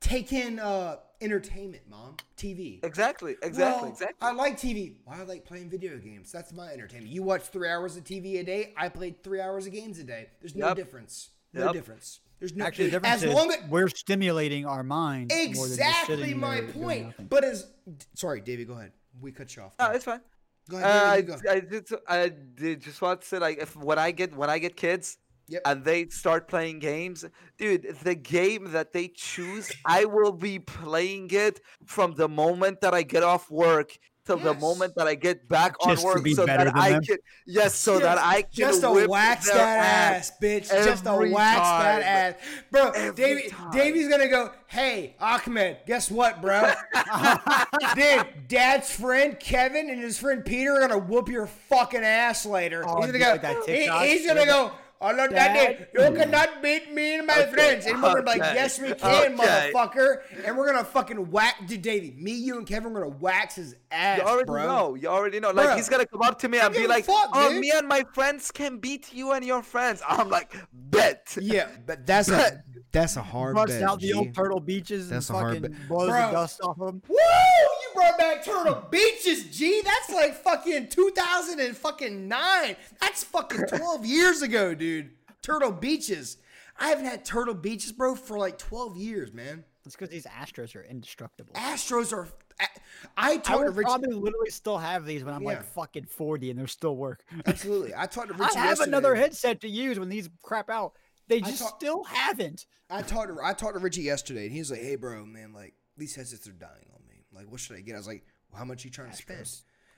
[0.00, 2.16] take in uh, entertainment, mom?
[2.36, 2.84] TV.
[2.84, 4.96] exactly exactly Well, exactly I like TV.
[5.06, 6.32] Well, I like playing video games.
[6.32, 7.12] That's my entertainment.
[7.12, 8.74] You watch three hours of TV a day.
[8.76, 10.28] I played three hours of games a day.
[10.40, 10.76] There's no Yep.
[10.76, 11.30] difference.
[11.52, 11.72] No Yep.
[11.74, 12.20] difference.
[12.40, 15.30] There's no Actually, difference as is long as we're stimulating our mind.
[15.54, 17.28] more than exactly my there point.
[17.30, 17.70] But as
[18.14, 18.92] sorry, David, go ahead.
[19.20, 19.74] We cut you off.
[19.78, 20.20] no it's fine
[20.68, 20.90] go uh, ahead.
[20.90, 21.50] I, David, you go.
[21.50, 24.58] I did I did just want to say like if when i get when i
[24.58, 25.18] get kids
[25.52, 25.62] Yep.
[25.66, 27.24] and they start playing games,
[27.58, 32.94] dude, the game that they choose, I will be playing it from the moment that
[32.94, 36.32] I get off work till the moment that I get back Just on work, be
[36.32, 37.02] so that than I them?
[37.02, 40.30] can, yes, so that I can just to whip wax their that ass.
[40.30, 40.68] ass, bitch.
[40.84, 42.34] Just to every wax that ass,
[42.70, 42.90] bro.
[42.90, 43.70] Every Davey, time.
[43.72, 44.52] Davey's gonna go.
[44.68, 46.72] Hey, Ahmed, guess what, bro?
[47.96, 52.84] Dude, Dad's friend Kevin and his friend Peter are gonna whoop your fucking ass later.
[52.86, 53.30] Oh, he's gonna dude, go.
[53.32, 54.70] like that he- he's gonna go.
[55.10, 57.86] No, Daddy, you cannot beat me and my Okay, friends.
[57.86, 59.72] And we're gonna be like, yes, we can, okay.
[59.74, 60.18] motherfucker.
[60.44, 62.14] And we're gonna fucking whack, dude, Davey.
[62.16, 64.62] Me, you, and Kevin, we're gonna wax his ass, You already bro.
[64.66, 64.94] know.
[64.94, 65.50] You already know.
[65.50, 67.72] Like Bro, he's gonna come up to me and be like, fuck, "Oh, dude." me
[67.74, 72.28] and my friends can beat you and your friends." I'm like, "Bet." Yeah, but that's
[72.30, 72.62] a
[72.92, 73.82] that's a hard Busts bet.
[73.88, 75.88] out the old Turtle Beaches That's a and hard fucking bet.
[75.88, 76.26] blows Bro.
[76.26, 77.02] the dust off them.
[77.08, 77.16] Woo!
[77.94, 79.82] Brought back Turtle Beaches, G.
[79.84, 82.76] That's like fucking 2000 and fucking nine.
[83.00, 85.10] That's fucking 12 years ago, dude.
[85.42, 86.38] Turtle Beaches.
[86.78, 89.64] I haven't had Turtle Beaches, bro, for like 12 years, man.
[89.84, 91.52] It's because these Astros are indestructible.
[91.54, 92.28] Astros are.
[92.60, 92.66] I,
[93.16, 93.84] I I talked to would Rich.
[93.86, 95.48] probably literally still have these when I'm Yeah.
[95.48, 97.24] like fucking 40 and they're still work.
[97.46, 97.92] Absolutely.
[97.96, 98.88] I talked to I have yesterday.
[98.90, 100.92] another headset to use when these crap out.
[101.28, 102.66] They just talk- still haven't.
[102.90, 105.52] I talked to I talked to Richie yesterday, and he was like, "Hey, bro, man,
[105.52, 107.11] like these headsets are dying on me.
[107.42, 109.46] Like, what should I get?" I was like, well, "How much you trying to spend?"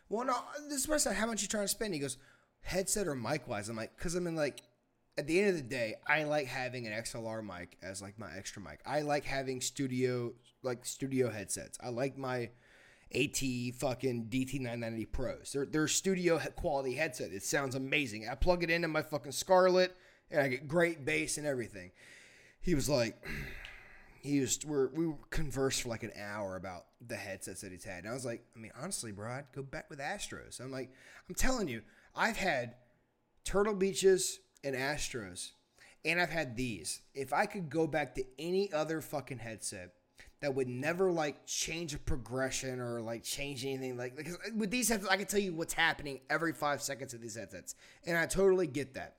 [0.08, 0.36] Well, no,
[0.68, 1.18] this person said.
[1.18, 1.94] How much you trying to spend?
[1.94, 2.18] He goes,
[2.62, 4.62] "Headset or mic wise?" I'm like, "Cause I'm in like,
[5.16, 8.30] at the end of the day, I like having an XLR mic as like my
[8.36, 8.80] extra mic.
[8.86, 11.78] I like having studio like studio headsets.
[11.82, 12.50] I like my."
[13.14, 13.38] AT
[13.78, 15.52] fucking DT990 Pros.
[15.52, 17.30] They're, they're studio quality headset.
[17.30, 18.26] It sounds amazing.
[18.28, 19.94] I plug it into my fucking Scarlett
[20.32, 21.92] and I get great bass and everything
[22.64, 23.22] he was like
[24.24, 28.04] he was we're, we conversed for like an hour about the headsets that he's had
[28.04, 30.60] and i was like i mean honestly bro i'd go back with astros.
[30.60, 30.90] I'm like
[31.28, 31.82] i'm telling you
[32.16, 32.74] i've had
[33.44, 35.52] turtle beaches and astros
[36.04, 37.02] and i've had these.
[37.14, 39.92] If i could go back to any other fucking headset
[40.40, 44.88] that would never like change a progression or like change anything like because with these
[44.88, 47.74] headsets i can tell you what's happening every five seconds of these headsets
[48.06, 49.16] and i totally get that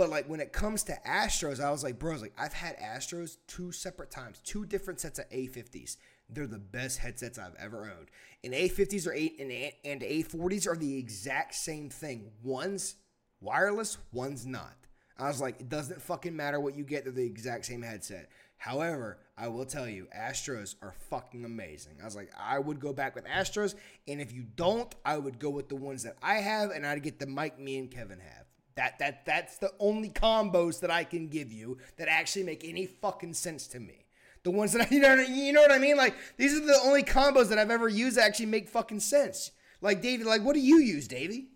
[0.00, 3.36] but like when it comes to Astros, I was like, bros, like I've had Astros
[3.46, 5.98] two separate times, two different sets of A50s.
[6.30, 8.08] They're the best headsets I've ever owned.
[8.42, 12.30] And A50s are eight and A- and A40s are the exact same thing.
[12.42, 12.96] One's
[13.42, 14.74] wireless, one's not.
[15.18, 18.30] I was like, it doesn't fucking matter what you get, they're the exact same headset.
[18.56, 21.98] However, I will tell you, Astros are fucking amazing.
[22.00, 23.74] I was like, I would go back with Astros,
[24.08, 27.02] and if you don't, I would go with the ones that I have, and I'd
[27.02, 28.49] get the mic me and Kevin have.
[28.80, 32.86] That that that's the only combos that I can give you that actually make any
[32.86, 34.06] fucking sense to me.
[34.42, 35.98] The ones that I, you know you know what I mean?
[35.98, 39.50] Like these are the only combos that I've ever used that actually make fucking sense.
[39.82, 41.48] Like Davey, like what do you use, Davey?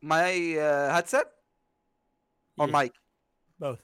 [0.00, 1.26] My uh, headset
[2.58, 2.80] or Yeah.
[2.80, 2.92] mic?
[3.58, 3.80] Both.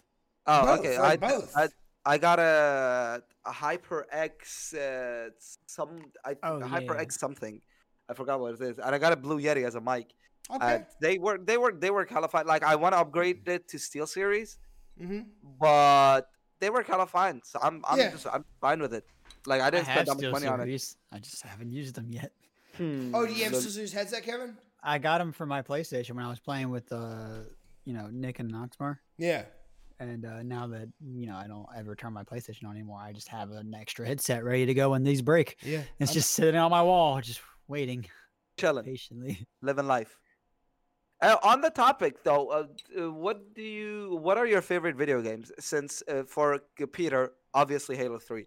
[0.47, 0.99] Oh, Both, okay.
[1.01, 1.57] like I, both.
[1.57, 1.69] I
[2.05, 5.31] I got a, a HyperX uh,
[5.67, 7.23] some I, Oh, HyperX yeah.
[7.25, 7.61] something.
[8.09, 10.15] I forgot what it is, and I got a Blue Yeti as a mic.
[10.51, 10.75] Okay.
[10.75, 12.47] Uh, they were they were they were hella fine.
[12.47, 14.59] Like I want to upgrade it to Steel Series,
[15.01, 15.21] mm-hmm.
[15.61, 16.31] but
[16.61, 17.41] they were hella fine.
[17.45, 18.11] So I'm I'm Yeah.
[18.11, 19.05] just I'm fine with it.
[19.47, 20.95] Like I didn't I spend have that much Steel money on it.
[21.13, 22.33] I just haven't used them yet.
[22.77, 24.57] Hmm, Oh, do you have the- Scissors headset, Kevin?
[24.83, 27.41] I got them for my PlayStation when I was playing with, uh,
[27.85, 28.99] you know, Nick and Noxmar.
[29.19, 29.43] Yeah.
[29.99, 33.13] And uh, now that you know I don't ever turn my PlayStation on anymore, I
[33.13, 35.57] just have an extra headset ready to go when these break.
[35.63, 35.83] Yeah.
[35.99, 38.07] It's just sitting on my wall, just waiting
[38.59, 39.47] chilling, patiently.
[39.63, 40.19] living life.
[41.23, 42.67] Uh, on the topic though, uh,
[43.01, 45.51] uh, what do you what are your favorite video games?
[45.59, 46.61] Since uh, for
[46.93, 48.47] Peter, obviously Halo Three,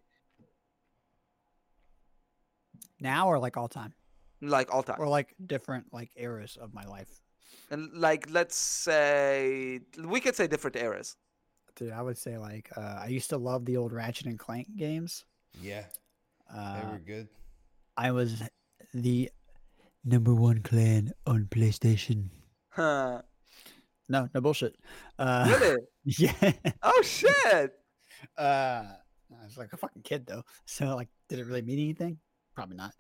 [3.00, 3.94] Now or like all time,
[4.42, 4.98] like all time.
[5.00, 7.10] or like different like eras of my life.
[7.72, 11.16] And like, let's say we could say different eras.
[11.76, 14.68] Dude, I would say like uh, I used to love the old Ratchet and Clank
[14.76, 15.26] games.
[15.62, 15.86] Yeah.
[16.54, 17.28] They Uh, were good.
[17.98, 18.44] I was
[18.94, 19.30] the
[20.04, 22.30] number one clan on PlayStation.
[22.80, 23.22] Huh.
[24.08, 24.76] No, no bullshit.
[25.18, 25.78] Uh, Really?
[26.06, 26.54] yeah.
[26.82, 27.74] oh shit!
[28.38, 32.18] Uh, I was like a fucking kid though, so like, did it really mean anything?
[32.56, 32.94] Probably not.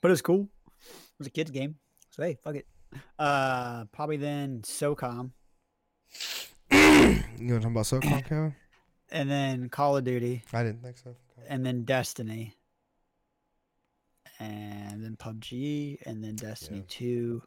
[0.00, 0.48] But it was cool.
[0.80, 1.74] It was a kid's game,
[2.10, 2.66] so hey, fuck it.
[3.18, 5.30] Uh, probably then SOCOM,
[6.72, 8.54] You want to talk about SOCOM, Kevin?
[9.12, 11.14] and then Call of Duty, I didn't think so.
[11.48, 12.54] and then Destiny,
[14.40, 16.84] and then PUBG, and then Destiny Yeah.
[16.88, 17.42] Two,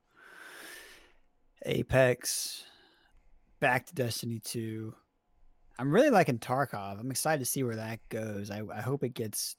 [1.65, 2.63] Apex,
[3.59, 4.93] back to Destiny Two.
[5.79, 6.99] I'm really liking Tarkov.
[6.99, 8.51] I'm excited to see where that goes.
[8.51, 9.55] I, I hope it gets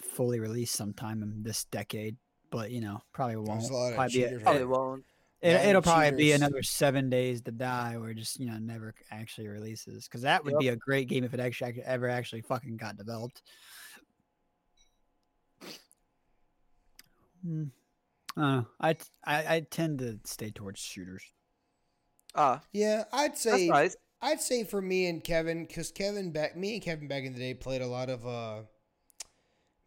[0.00, 2.16] fully released sometime in this decade,
[2.50, 3.60] but you know, probably won't.
[3.60, 5.04] There's a lot of Probably be a- cheaters Probably right won't.
[5.42, 9.46] It, it'll probably be another seven days to die, or just you know never actually
[9.48, 10.08] releases.
[10.08, 10.60] Because that would Yep.
[10.60, 13.42] be a great game if it actually ever actually fucking got developed.
[17.44, 17.64] Hmm.
[18.36, 18.66] I don't.
[18.80, 21.22] I, t- I I tend to stay towards shooters.
[22.34, 23.96] Ah, Yeah, I'd that's say nice.
[24.20, 27.38] I'd say for me and Kevin, because Kevin back, me and Kevin back in the
[27.38, 28.26] day played a lot of.
[28.26, 28.62] uh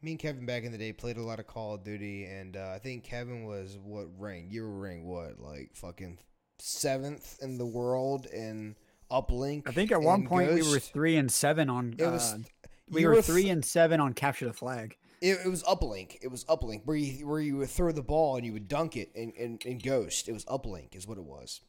[0.02, 2.56] Me and Kevin back in the day played a lot of Call of Duty, and
[2.58, 4.48] uh, I think Kevin was what rank?
[4.50, 6.20] You were ranked what, like fucking
[6.60, 8.76] seventh in the world in
[9.12, 9.68] uplink.
[9.68, 11.96] I think at one and point we were three and seven on.
[11.98, 12.38] It was- uh,
[12.92, 14.98] we you were th- three and seven on capture the flag.
[15.22, 16.18] It, it was uplink.
[16.22, 18.96] It was uplink where you where you would throw the ball and you would dunk
[18.96, 20.30] it in, in, in Ghost.
[20.30, 21.62] It was uplink is what it was.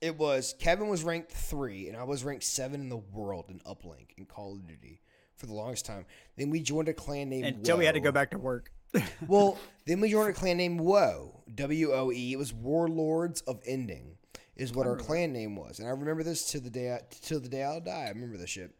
[0.00, 3.60] It was Kevin was ranked three and I was ranked seven in the world in
[3.60, 5.00] uplink in Call of Duty
[5.36, 6.04] for the longest time.
[6.36, 8.72] Then we joined a clan named Until we had to go back to work.
[9.28, 9.56] Well,
[9.86, 12.32] then we joined a clan named Woe, W O E.
[12.32, 14.16] It was Warlords of Ending,
[14.56, 17.38] is what our clan name was, and I remember this to the day I, till
[17.38, 18.06] the day I'll die.
[18.06, 18.72] I remember this shit.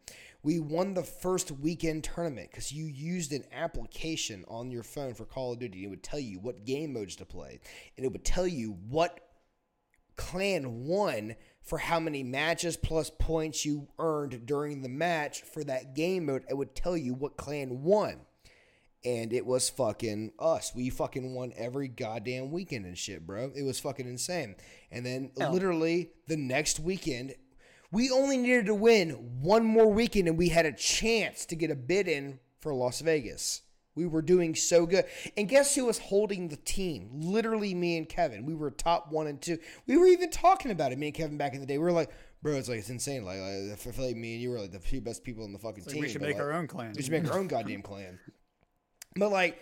[0.42, 5.24] We won the first weekend tournament because you used an application on your phone for
[5.24, 5.85] Call of Duty.
[5.85, 7.61] It would tell you what game modes to play,
[7.96, 9.20] and it would tell you what
[10.16, 15.94] clan won for how many matches plus points you earned during the match for that
[15.94, 16.44] game mode.
[16.48, 18.20] It would tell you what clan won
[19.05, 20.74] and it was fucking us.
[20.74, 23.50] We fucking won every goddamn weekend and shit, bro.
[23.55, 24.57] It was fucking insane.
[24.90, 25.53] And then Hell.
[25.53, 27.35] literally the next weekend,
[27.92, 31.70] we only needed to win one more weekend and we had a chance to get
[31.70, 33.62] a bid in for Las Vegas.
[33.96, 35.05] We were doing so good.
[35.37, 37.11] And guess who was holding the team?
[37.12, 38.46] Literally me and Kevin.
[38.46, 39.59] We were top one and two.
[39.87, 41.79] We were even talking about it, me and Kevin back in the day.
[41.79, 42.11] We were like,
[42.42, 43.24] bro, it's like it's insane.
[43.24, 45.53] Like, like I feel like me and you were like the two best people in
[45.53, 46.00] the fucking team.
[46.00, 46.92] we should make like, our own clan.
[46.96, 48.18] we should make our own goddamn clan.
[49.16, 49.59] But like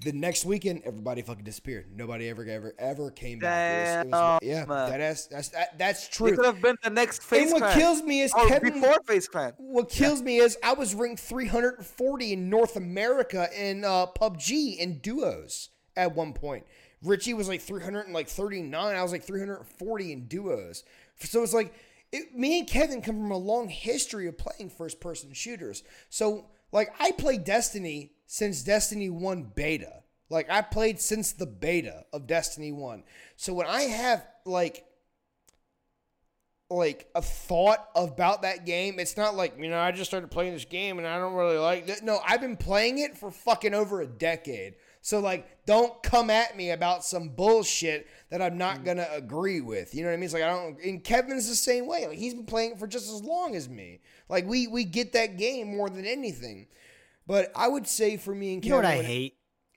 [0.00, 1.86] the next weekend, everybody fucking disappeared.
[1.94, 4.06] Nobody ever, ever, ever came back.
[4.06, 6.36] It was, it was, yeah, that is, that's that, that's true.
[6.36, 7.78] could have been the next And face what clan.
[7.78, 8.74] kills me is or Kevin.
[8.74, 9.54] before face clan.
[9.56, 14.98] What kills me is I was ranked 340 in North America in uh, PUBG in
[14.98, 16.64] duos at one point.
[17.02, 18.96] Richie was like 339.
[18.96, 20.84] I was like 340 in duos.
[21.18, 21.74] So it's like
[22.12, 25.82] it, me and Kevin come from a long history of playing first person shooters.
[26.08, 30.02] So like I played Destiny since Destiny 1 beta.
[30.30, 33.02] Like I played since the beta of Destiny 1.
[33.36, 34.84] So when I have like
[36.70, 38.98] like a thought about that game.
[38.98, 41.56] It's not like, you know, I just started playing this game and I don't really
[41.56, 42.02] like it.
[42.02, 44.74] No, I've been playing it for fucking over a decade.
[45.00, 48.84] So like don't come at me about some bullshit that I'm not mm.
[48.84, 49.94] gonna agree with.
[49.94, 50.24] You know what I mean?
[50.24, 52.06] It's like I don't and Kevin's the same way.
[52.06, 54.00] Like he's been playing it for just as long as me.
[54.28, 56.66] Like we we get that game more than anything.
[57.26, 59.36] But I would say for me and You know what I when- hate?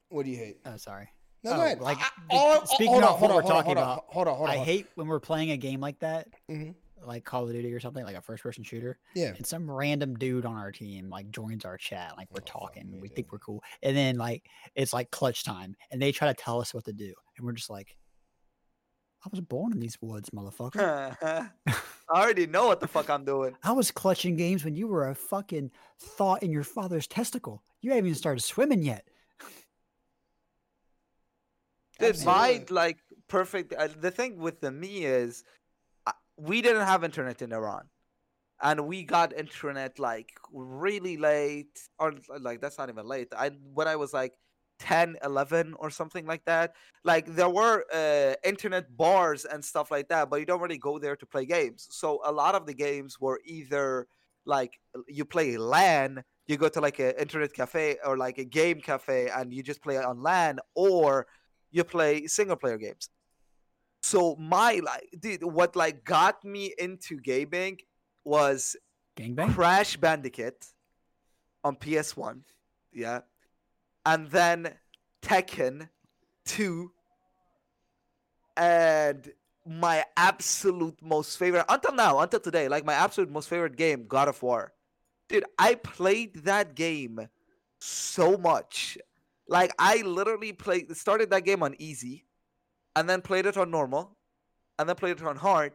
[0.09, 0.57] What do you hate?
[0.65, 1.09] Oh, sorry.
[1.43, 1.79] No, Oh, go ahead.
[1.81, 4.49] like, I- all- speaking of what we're on, on, talking on, about, Hold on, hold
[4.49, 4.55] on.
[4.55, 6.75] I hate when we're playing a game like that, Mhm.
[7.03, 9.33] like Call of Duty or something, like a first person shooter, Yeah.
[9.35, 12.99] and some random dude on our team like joins our chat, like we're Oh, talking,
[13.01, 13.15] we dude.
[13.15, 16.61] think we're cool, and then like it's like clutch time, and they try to tell
[16.61, 17.95] us what to do, and we're just like,
[19.23, 21.15] I was born in these woods, motherfucker.
[21.21, 21.49] I
[22.09, 23.55] already know what the fuck I'm doing.
[23.63, 27.61] I was clutching games when you were a fucking thought in your father's testicle.
[27.81, 29.07] You haven't even started swimming yet.
[31.99, 33.73] Dude, my like perfect.
[33.73, 35.43] Uh, the thing with the me is,
[36.07, 37.89] uh, we didn't have internet in Iran,
[38.59, 43.27] and we got internet like really late, or like that's not even late.
[43.37, 44.33] I when I was like
[44.81, 46.73] 10, 11 or something like that.
[47.03, 50.97] Like there were uh, internet bars and stuff like that, but you don't really go
[50.97, 51.87] there to play games.
[51.91, 54.07] So a lot of the games were either
[54.45, 58.81] like you play LAN, you go to like an internet cafe or like a game
[58.81, 61.27] cafe, and you just play on LAN, or
[61.69, 63.09] you play single player games.
[64.01, 67.77] So my like dude, what like got me into gaming
[68.25, 68.75] was
[69.15, 69.53] Gangbang?
[69.53, 70.65] Crash Bandicoot
[71.63, 72.41] on PS1.
[72.91, 73.19] Yeah.
[74.05, 74.73] And then
[75.21, 75.89] Tekken
[76.45, 76.91] 2
[78.57, 79.31] and
[79.65, 84.27] my absolute most favorite until now, until today, like my absolute most favorite game, God
[84.27, 84.73] of War.
[85.29, 87.27] Dude, I played that game
[87.79, 88.97] so much.
[89.47, 92.25] Like I literally played started that game on easy
[92.95, 94.17] and then played it on normal
[94.79, 95.73] and then played it on hard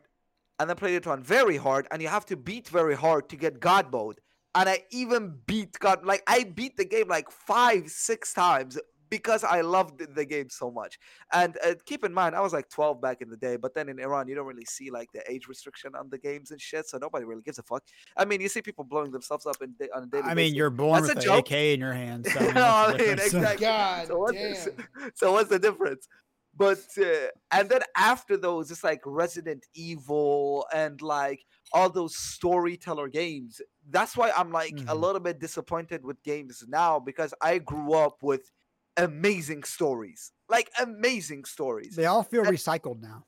[0.58, 3.36] and then played it on very hard and you have to beat very hard to
[3.36, 4.20] get god mode
[4.56, 8.76] and i even beat god like i beat the game like five six times
[9.08, 10.98] because i loved the game so much
[11.32, 13.88] and uh, keep in mind i was like 12 back in the day but then
[13.88, 16.88] in iran you don't really see like the age restriction on the games and shit
[16.88, 17.84] so nobody really gives a fuck
[18.16, 20.36] i mean you see people blowing themselves up in da- on a daily I mean,
[20.36, 20.54] basis.
[20.56, 21.50] you're born That's with joke.
[21.52, 22.26] an AK in your hand.
[22.26, 23.66] So I mean, No, what's I mean, exactly.
[23.66, 24.88] God so what's, damn.
[25.14, 26.08] so what's the difference?
[26.56, 33.08] but uh, and then after those, it's like Resident Evil and like all those storyteller
[33.08, 33.60] games.
[33.90, 35.00] That's why I'm like a Mhm.
[35.00, 38.50] little bit disappointed with games now because I grew up with
[38.96, 41.94] amazing stories, like amazing stories.
[41.96, 43.26] They all feel And- recycled now.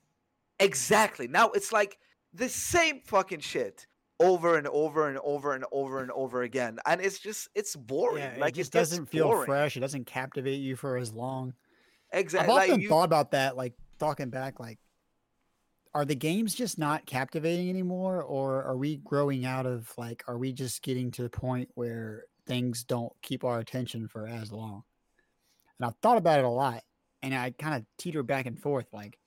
[0.60, 1.28] Exactly.
[1.28, 1.98] Now it's like
[2.32, 3.86] the same fucking shit
[4.20, 8.24] over and over and over and over and over again, and it's just it's boring.
[8.24, 9.46] Yeah, like it just gets doesn't feel boring.
[9.46, 9.76] fresh.
[9.76, 11.54] It doesn't captivate you for as long.
[12.12, 12.50] Exactly.
[12.50, 14.78] I've Like often you, thought about that, like talking back, like,
[15.94, 20.38] are the games just not captivating anymore, or are we growing out of like, are
[20.38, 24.82] we just getting to the point where things don't keep our attention for as long?
[25.78, 26.82] And I've thought about it a lot,
[27.22, 28.86] and I kind of teeter back and forth.
[28.92, 29.18] Like,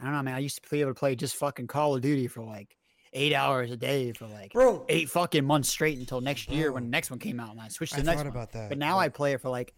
[0.00, 0.34] I don't know, man.
[0.34, 2.76] I used to be able to play just fucking Call of Duty for like
[3.12, 6.84] eight hours a day for like Bro, eight fucking months straight until next year when
[6.84, 8.26] the next one came out, and I switched to I the next one.
[8.26, 8.68] about that.
[8.68, 9.74] But now I play it for like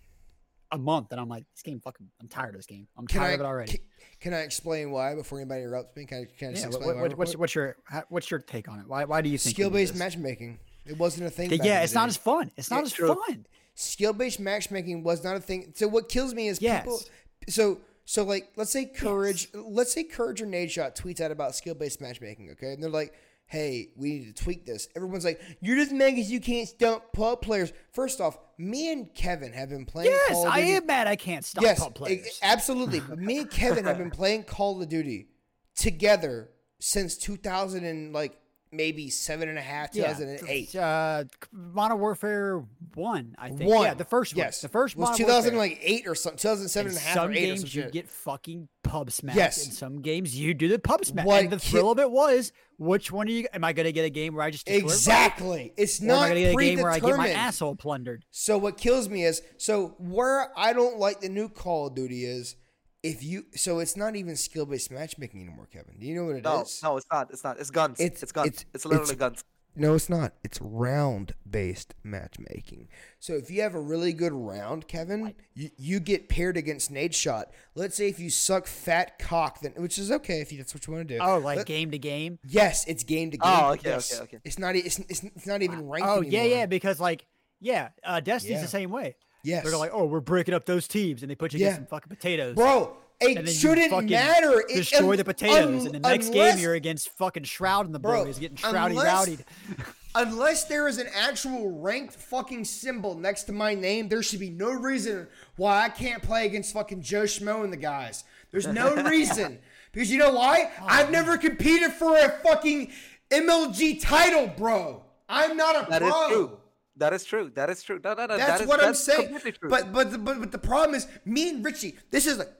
[0.74, 2.08] a month, and I'm like, this game fucking.
[2.20, 2.86] I'm tired of this game.
[2.98, 3.72] I'm can tired I of it already.
[3.72, 3.80] Can,
[4.20, 6.04] can I explain why before anybody interrupts me?
[6.04, 6.68] Can I, can I just yeah.
[6.68, 7.76] explain What, why what, what's what's your
[8.08, 8.88] what's your take on it?
[8.88, 10.58] Why why do you think skill-based matchmaking?
[10.86, 11.50] It wasn't a thing.
[11.50, 12.50] Yeah, it's not as fun.
[12.56, 13.14] It's not as true.
[13.14, 13.46] fun.
[13.74, 15.72] skill-based matchmaking was not a thing.
[15.74, 17.00] So what kills me is people.
[17.48, 19.48] So so like let's say courage.
[19.54, 22.50] Let's say courage or Nadeshot tweets out about skill-based matchmaking.
[22.52, 23.14] Okay, and they're like,
[23.54, 27.04] "Hey, we need to tweak this." Everyone's like, "You're just mad because you can't stump
[27.12, 30.10] pub players." First off, me and Kevin have been playing.
[30.10, 31.06] Yes, Call of I am mad.
[31.06, 32.40] I can't stop yes, pub players.
[32.42, 33.00] absolutely.
[33.16, 35.28] Me and Kevin have been playing Call of Duty
[35.76, 36.50] together
[36.80, 38.36] since 2000 and like
[38.76, 40.74] maybe seven and a half, 2008.
[40.76, 42.64] Uh, Modern Warfare
[42.94, 43.70] One, I think.
[43.70, 43.82] One.
[43.82, 44.44] Yeah, the first one.
[44.44, 44.60] Yes.
[44.60, 47.36] the first was Modern 2008 or something, 2007 In and a half some or eight
[47.36, 47.92] or games some you shit.
[47.92, 49.36] get fucking pub smacked.
[49.36, 49.66] Yes.
[49.66, 51.26] In some games you do the pub smack.
[51.26, 53.46] What and the thrill of it was, which one are you?
[53.52, 54.68] Am I going to get a game where I just?
[54.68, 55.72] Exactly.
[55.76, 57.76] It's Or am I not going to get a game where I get my asshole
[57.76, 58.24] plundered?
[58.30, 62.24] So what kills me is so where I don't like the new Call of Duty
[62.24, 62.56] is
[63.04, 65.94] if you so it's not even skill based matchmaking anymore, Kevin.
[66.00, 66.80] Do you know what it is?
[66.82, 67.30] no, no, it's not.
[67.30, 67.60] It's not.
[67.60, 68.00] It's guns.
[68.00, 68.48] It's- It's, guns.
[68.48, 69.44] it's- It's, literally it's- guns.
[69.76, 70.34] No, it's not.
[70.44, 72.86] It's round based matchmaking.
[73.18, 77.46] So if you have a really good round, Kevin, you, you get paired against Nadeshot.
[77.74, 80.86] Let's say if you suck fat cock, then which is okay if you, that's what
[80.86, 81.20] you want to do.
[81.20, 82.38] Oh, like Let- game to game.
[82.46, 83.52] yes, it's game to game.
[83.52, 84.14] Oh, okay, yes.
[84.14, 84.38] okay, okay.
[84.44, 84.76] It's not.
[84.76, 86.08] e- It's, it's, it's not even ranked.
[86.08, 86.66] Oh yeah, yeah.
[86.66, 87.26] Because like,
[87.60, 88.62] yeah, uh, Destiny's Yeah.
[88.62, 89.16] the same way.
[89.44, 89.64] Yes.
[89.64, 91.66] They're like, oh, we're breaking up those teams, and they put you Yeah.
[91.66, 92.56] against some fucking potatoes.
[92.56, 92.96] bro.
[93.20, 94.64] and It shouldn't fucking matter.
[94.68, 97.94] Destroy un- the potatoes, un- and the next unless- game you're against fucking Shroud and
[97.94, 99.38] the Bro, boys getting shroudy unless- rowdy.
[100.16, 104.48] Unless there is an actual ranked fucking symbol next to my name, there should be
[104.50, 105.26] no reason
[105.56, 108.22] why I can't play against fucking Joe Schmo and the guys.
[108.52, 109.58] There's no reason.
[109.90, 110.70] Because you know why?
[110.80, 112.92] Oh, I've never competed for a fucking
[113.30, 115.02] MLG title, bro.
[115.28, 116.60] I'm not a That is pro.
[116.94, 117.00] True.
[117.04, 117.50] That is true.
[117.54, 118.00] That is true.
[118.02, 118.36] No, no, no.
[118.36, 119.38] That's that is, what I'm that's saying.
[119.62, 121.96] But but the, but but the problem is, me and Richie.
[122.10, 122.52] This is like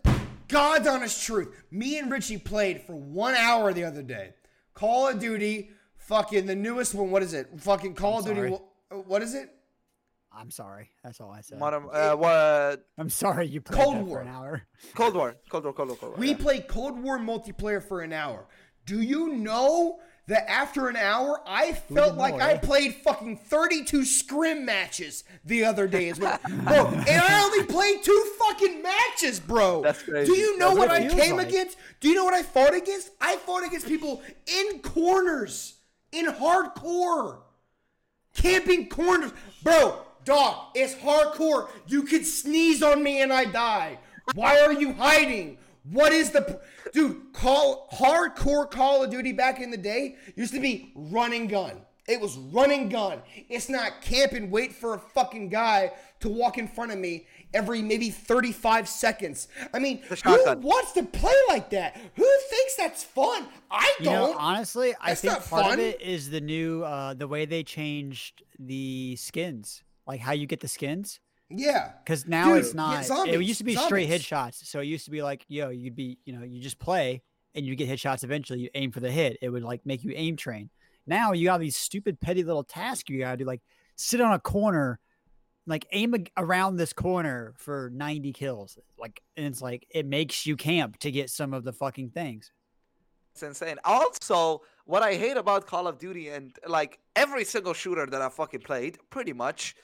[0.48, 1.54] God's honest truth.
[1.70, 4.34] Me and Richie played for one hour the other day.
[4.74, 7.10] Call of Duty, fucking the newest one.
[7.10, 7.48] What is it?
[7.60, 8.40] Fucking Call of Duty.
[8.40, 8.60] sorry.
[8.90, 9.50] wh- What is it?
[10.36, 10.90] I'm sorry.
[11.04, 11.60] That's all I said.
[11.60, 14.16] Modern, uh, what, I'm sorry you played Cold War.
[14.18, 14.62] for an hour.
[14.96, 15.36] Cold War.
[15.48, 15.72] Cold War.
[15.72, 15.96] Cold War.
[15.96, 16.18] Cold War.
[16.18, 16.36] We yeah.
[16.36, 18.46] played Cold War multiplayer for an hour.
[18.84, 22.58] Do you know that after an hour, I felt know, like I eh?
[22.58, 26.38] played fucking 32 scrim matches the other day as well.
[26.48, 29.82] bro, and I only played two fucking matches, bro.
[29.82, 30.32] That's crazy.
[30.32, 31.48] Do you know That's what what I came like.
[31.48, 31.76] against?
[32.00, 33.10] Do you know what I fought against?
[33.20, 35.74] I fought against people in corners,
[36.12, 37.40] in hardcore
[38.34, 39.32] camping corners.
[39.62, 41.68] Bro, dog, it's hardcore.
[41.86, 43.98] You could sneeze on me and I die.
[44.34, 45.58] Why are you hiding?
[45.90, 46.60] What is the
[46.92, 47.32] dude?
[47.32, 51.82] Call hardcore Call of Duty back in the day used to be run and gun.
[52.06, 53.22] It was run and gun.
[53.48, 57.26] It's not camp and wait for a fucking guy to walk in front of me
[57.54, 59.48] every maybe 35 seconds.
[59.72, 61.96] I mean, who wants to play like that?
[62.16, 63.46] Who thinks that's fun?
[63.70, 64.32] I don't.
[64.32, 65.72] know, honestly, I think part fun.
[65.74, 70.46] of it is the new, uh, the way they changed the skins, like how you
[70.46, 71.20] get the skins.
[71.50, 71.92] Yeah.
[72.04, 73.28] Because now Dude, it's yeah, not.
[73.28, 74.26] it used to be straight zombies.
[74.26, 74.66] headshots.
[74.66, 77.22] So it used to be like, yo, you'd be, you know, you just play
[77.54, 78.60] and you get headshots eventually.
[78.60, 79.38] You aim for the hit.
[79.42, 80.70] It would like make you aim train.
[81.06, 83.60] Now you got these stupid petty little tasks you gotta do, like
[83.96, 84.98] sit on a corner,
[85.66, 88.78] like aim ag- around this corner for 90 kills.
[88.98, 92.50] Like, and it's like it makes you camp to get some of the fucking things.
[93.34, 93.78] It's insane.
[93.84, 98.28] Also, what I hate about Call of Duty and like every single shooter that I
[98.28, 99.74] fucking played, pretty much,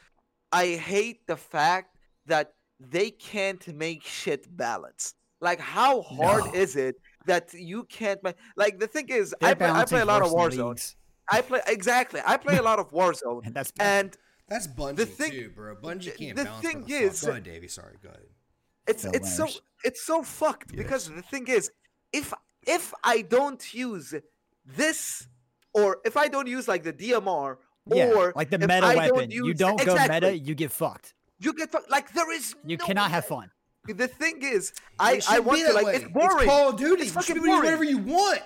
[0.53, 1.97] I hate the fact
[2.27, 5.15] that they can't make shit balance.
[5.41, 6.53] Like, how hard No.
[6.55, 6.97] is it
[7.27, 8.37] that you can't make?
[8.57, 10.69] Like, the thing is, I play, I play a lot of Warzone.
[10.71, 10.97] leagues,
[11.31, 12.21] I play exactly.
[12.27, 14.17] I play a lot of Warzone, And that's and
[14.49, 15.77] That's Bungie The thing- too, bro.
[15.77, 17.13] Bungie can't the balance thing for the fuck.
[17.13, 17.69] is- Go ahead, Davey.
[17.69, 18.23] Sorry, go ahead.
[18.89, 19.47] it's Phil it's so
[19.85, 21.71] it's so fucked because the thing is,
[22.13, 22.35] if
[22.67, 24.13] if I don't use
[24.67, 25.27] this,
[25.73, 27.57] or if I don't use like the DMR,
[27.87, 29.31] Yeah, or like the meta I don't weapon.
[29.31, 31.15] you don't go meta, you get fucked.
[31.39, 31.91] you get fucked.
[31.91, 33.15] Like there is You no cannot way.
[33.15, 33.51] have fun.
[33.89, 35.97] The thing is, I I want to like way.
[35.97, 36.37] it's boring.
[36.39, 37.03] It's Call of Duty.
[37.05, 37.65] It's fucking be doing boring.
[37.65, 38.43] whatever you want.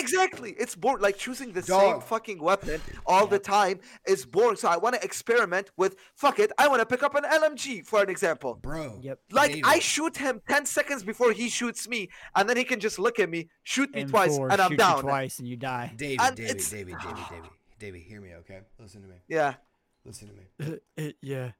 [0.00, 0.52] Exactly.
[0.56, 1.02] It's boring.
[1.02, 4.56] Like choosing the same fucking weapon all the time is boring.
[4.56, 6.52] So I want to experiment with fuck it.
[6.56, 8.54] I want to pick up an LMG for an example.
[8.62, 9.00] Bro.
[9.02, 9.18] Yep.
[9.32, 9.64] Like David.
[9.66, 13.18] I shoot him 10 seconds before he shoots me, and then he can just look
[13.18, 15.02] at me, shoot me twice, M4 and I'm shoots you down.
[15.02, 15.92] twice and you die.
[15.96, 18.60] David, And David, it's- David, David, David, David, hear me, okay?
[18.78, 19.16] Listen to me.
[19.28, 19.54] Yeah.
[20.04, 21.14] Listen to me.
[21.22, 21.50] yeah.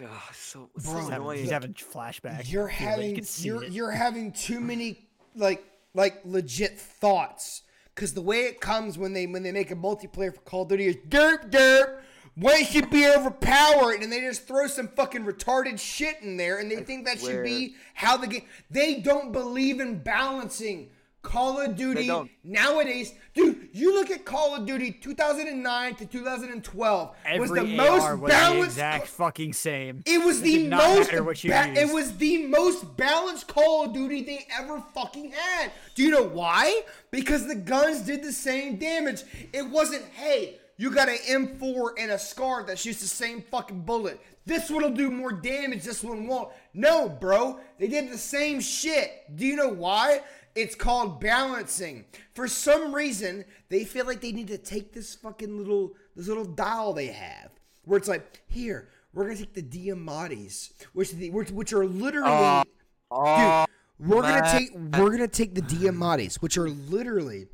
[0.00, 1.38] Ugh, so, Bro, so He's having, annoying.
[1.40, 2.50] he's having flashbacks.
[2.50, 3.72] You're Feel it, you having you're it.
[3.72, 5.64] you're having too many like
[5.94, 7.62] like legit thoughts
[7.94, 10.68] because the way it comes when they when they make a multiplayer for Call of
[10.68, 12.00] Duty is derp derp.
[12.36, 16.70] Way should be overpowered, and they just throw some fucking retarded shit in there, and
[16.70, 18.44] they think that should be how the game.
[18.70, 20.90] They don't believe in balancing.
[21.22, 22.30] Call of Duty don't.
[22.44, 23.68] nowadays, dude.
[23.72, 27.16] You look at Call of Duty 2009 to 2012 was
[27.50, 28.64] Every the most AR was the balanced.
[28.66, 30.02] exact fucking same.
[30.06, 31.10] It was It the most.
[31.10, 35.32] matter what you ba- it was the most balanced Call of Duty they ever fucking
[35.32, 35.72] had.
[35.96, 36.82] Do you know why?
[37.10, 39.22] Because the guns did the same damage.
[39.52, 43.80] It wasn't, hey, you got an M4 and a SCAR that shoots the same fucking
[43.80, 44.20] bullet.
[44.46, 45.82] This one will do more damage.
[45.82, 46.50] This one won't.
[46.72, 47.58] No, bro.
[47.78, 49.10] They did the same shit.
[49.34, 50.20] Do you know why?
[50.58, 52.04] It's called balancing.
[52.34, 56.44] For some reason, they feel like they need to take this fucking little this little
[56.44, 57.50] dial they have,
[57.84, 62.64] where it's like, here, we're gonna take the Diamattis, which the which, which are literally,
[63.10, 63.66] Oh,
[64.00, 67.46] dude, we're gonna oh, take we're gonna take the Diamattis, which are literally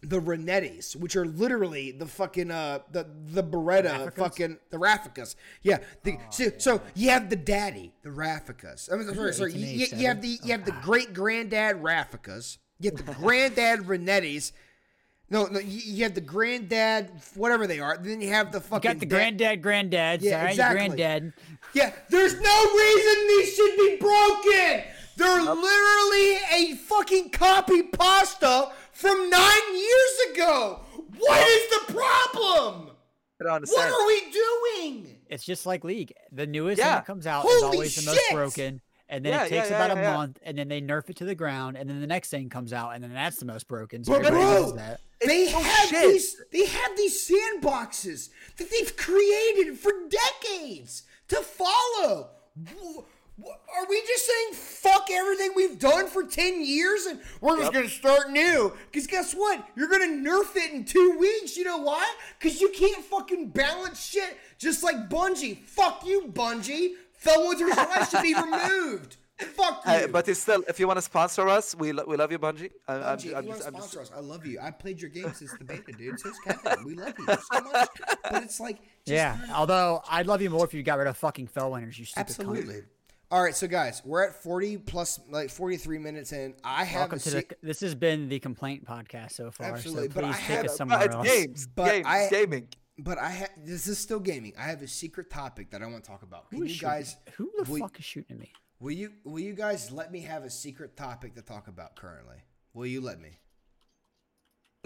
[0.00, 4.14] the Renettis, which are literally the fucking uh the the Beretta Rafficas?
[4.14, 5.34] fucking the Rafficas.
[5.62, 5.78] Yeah.
[6.04, 8.92] The, so, so you have the daddy, the Rafficas.
[8.92, 9.52] I mean, sorry, sorry.
[9.54, 12.58] You, you, you have the you have the great granddad Rafficas.
[12.80, 14.52] You have the granddad Renettis.
[15.30, 17.98] No, no, you, you have the granddad, whatever they are.
[17.98, 20.22] Then you have the You fucking got the da- granddad, granddad.
[20.22, 20.86] Yeah, exactly.
[20.96, 21.32] granddad.
[21.74, 24.84] yeah, there's no reason these should be broken.
[25.16, 30.80] They're literally a fucking copy pasta from nine years ago.
[31.18, 32.90] What is the problem?
[33.38, 33.92] What understand.
[33.92, 35.16] are we doing?
[35.28, 36.12] It's just like League.
[36.32, 36.84] The newest Yeah.
[36.86, 38.80] thing that comes out is Holy always the most broken.
[39.08, 40.16] And then Yeah, it takes yeah, about yeah, a yeah.
[40.16, 42.72] month, and then they nerf it to the ground, and then the next thing comes
[42.72, 44.02] out, and then that's the most broken.
[44.04, 45.00] So But bro, that.
[45.24, 46.10] they It's so have shit.
[46.12, 52.30] these they have these sandboxes that they've created for decades to follow.
[53.40, 57.58] Wh- wh- Are we just saying fuck everything we've done for 10 years and we're
[57.58, 58.72] just going to start new?
[58.90, 59.66] Because guess what?
[59.76, 61.56] You're going to nerf it in two weeks.
[61.56, 62.06] You know why?
[62.38, 65.62] Because you can't fucking balance shit just like Bungie.
[65.64, 66.92] Fuck you, Bungie.
[67.22, 69.16] Felwinter's Lie should be removed.
[69.38, 69.92] Fuck you.
[69.92, 72.38] Uh, but it's still, if you want to sponsor us, we, lo- we love you,
[72.40, 72.70] Bungie.
[72.88, 74.58] I, I'm, Bungie, I'm you want to I'm just, sponsor us, I love you.
[74.60, 76.18] I played your game since the beta, dude.
[76.18, 76.84] So's Kevin.
[76.84, 77.88] We love you so much.
[78.30, 79.38] But it's like, just, Yeah.
[79.54, 81.96] Although I'd love you more if you got rid of fucking Felwinter's.
[81.98, 82.84] You stupid cunt.
[83.30, 83.36] Absolutely.
[83.38, 86.54] All right, so guys, we're at 40 plus, like 43 minutes in.
[86.64, 87.66] I have Welcome a to sec- the.
[87.66, 89.68] This has been the complaint podcast so far.
[89.74, 91.26] Absolutely, So but I please take had- us but somewhere it's else.
[91.28, 92.68] games, But games, I- gaming.
[92.98, 94.52] but I ha- this is still gaming.
[94.58, 96.48] I have a secret topic that I want to talk about.
[96.50, 98.52] Can Who is you guys, Who the will- fuck is shooting at me?
[98.80, 102.36] will you, will you guys let me have a secret topic to talk about currently?
[102.74, 103.38] Will you let me?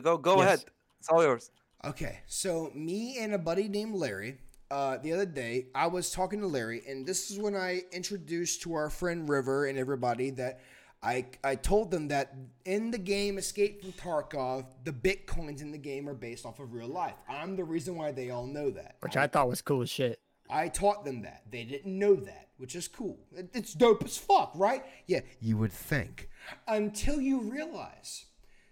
[0.02, 0.46] Go, go Yes.
[0.46, 0.64] ahead.
[0.98, 1.50] It's all yours.
[1.84, 4.38] Okay, so me and a buddy named Larry,
[4.72, 8.62] uh, the other day, I was talking to Larry, and this is when I introduced
[8.62, 10.60] to our friend River and everybody that
[11.02, 15.78] I I told them that in the game Escape from Tarkov, the bitcoins in the
[15.78, 17.14] game are based off of real life.
[17.28, 18.96] I'm the reason why they all know that.
[19.00, 20.20] Which I thought was cool as shit.
[20.48, 21.42] I taught them that.
[21.50, 23.18] They didn't know that, which is cool.
[23.32, 24.84] It- It's dope as fuck, right?
[25.06, 26.28] Yeah, you would think.
[26.68, 28.26] Until you realize.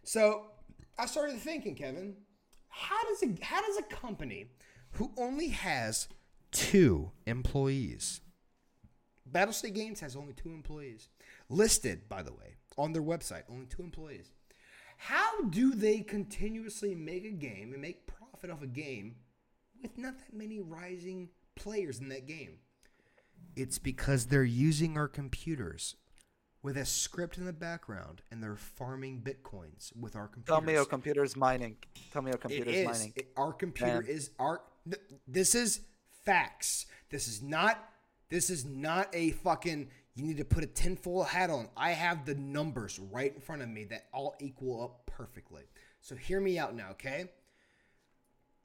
[0.04, 0.46] So
[0.98, 2.16] I started thinking, Kevin,
[2.68, 4.46] how does a how does a company
[4.92, 6.08] who only has
[6.50, 8.20] two employees
[9.30, 11.08] Battlestate Games has only two employees.
[11.48, 14.32] Listed, by the way, on their website, only two employees.
[14.96, 19.16] How do they continuously make a game and make profit off a game
[19.80, 22.58] with not that many rising players in that game?
[23.56, 25.96] It's because they're using our computers
[26.62, 30.58] with a script in the background and they're farming bitcoins with our computers.
[30.58, 31.76] Tell me your computer's mining.
[32.12, 32.86] Tell me your computer's is.
[32.86, 33.12] mining.
[33.16, 34.10] It- our computer Man.
[34.10, 34.60] is our.
[34.84, 35.80] Th- This is
[36.24, 36.86] facts.
[37.10, 37.82] This is not.
[38.28, 39.88] This is not a fucking.
[40.14, 41.68] You need to put a tinfoil hat on.
[41.76, 45.62] I have the numbers right in front of me that all equal up perfectly.
[46.00, 47.26] So hear me out now, okay?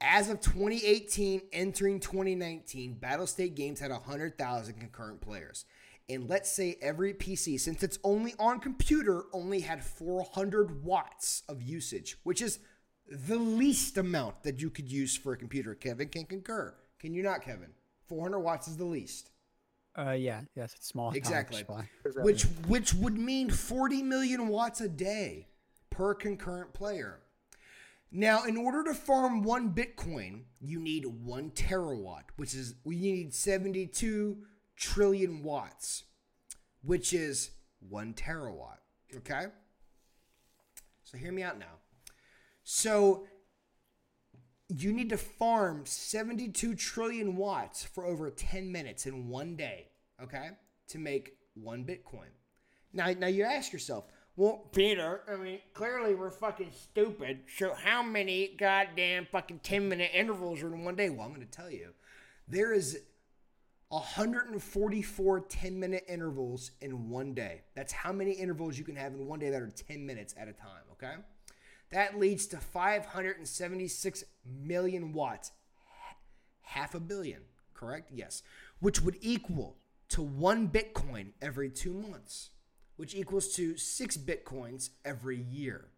[0.00, 5.64] As of 2018, entering 2019, Battlestate Games had 100,000 concurrent players.
[6.08, 11.62] and let's say every PC, since it's only on computer, only had 400 watts of
[11.62, 12.60] usage, which is
[13.08, 15.74] the least amount that you could use for a computer.
[15.74, 16.74] Kevin can concur.
[16.98, 17.70] Can you not, Kevin?
[18.08, 19.30] 400 watts is the least.
[19.96, 21.10] Uh, yeah, yes, it's small.
[21.14, 21.64] Exactly.
[22.16, 25.48] Which which would mean 40 million watts a day
[25.90, 27.20] per concurrent player.
[28.12, 33.34] Now, in order to farm one Bitcoin, you need one terawatt, which is we need
[33.34, 34.38] 72
[34.76, 36.04] trillion watts,
[36.82, 37.50] which is
[37.88, 38.78] one terawatt.
[39.16, 39.46] Okay?
[41.02, 41.78] So hear me out now.
[42.68, 43.28] So
[44.68, 49.86] you need to farm 72 trillion watts for over 10 minutes in one day,
[50.20, 50.48] okay?
[50.88, 52.26] To make one Bitcoin.
[52.92, 57.42] Now, now you ask yourself, well, Peter, I mean, clearly we're fucking stupid.
[57.56, 61.08] So how many goddamn fucking 10 minute intervals are in one day?
[61.08, 61.90] Well, I'm going to tell you.
[62.48, 62.98] There is
[63.90, 67.62] 144 10 minute intervals in one day.
[67.76, 70.48] That's how many intervals you can have in one day that are 10 minutes at
[70.48, 71.14] a time, okay?
[71.90, 75.52] That leads to 576 million watts.
[76.62, 77.42] Half a billion,
[77.74, 78.10] correct?
[78.12, 78.42] Yes.
[78.80, 79.76] Which would equal
[80.10, 82.50] to one Bitcoin every two months,
[82.96, 85.88] which equals to six Bitcoins every year.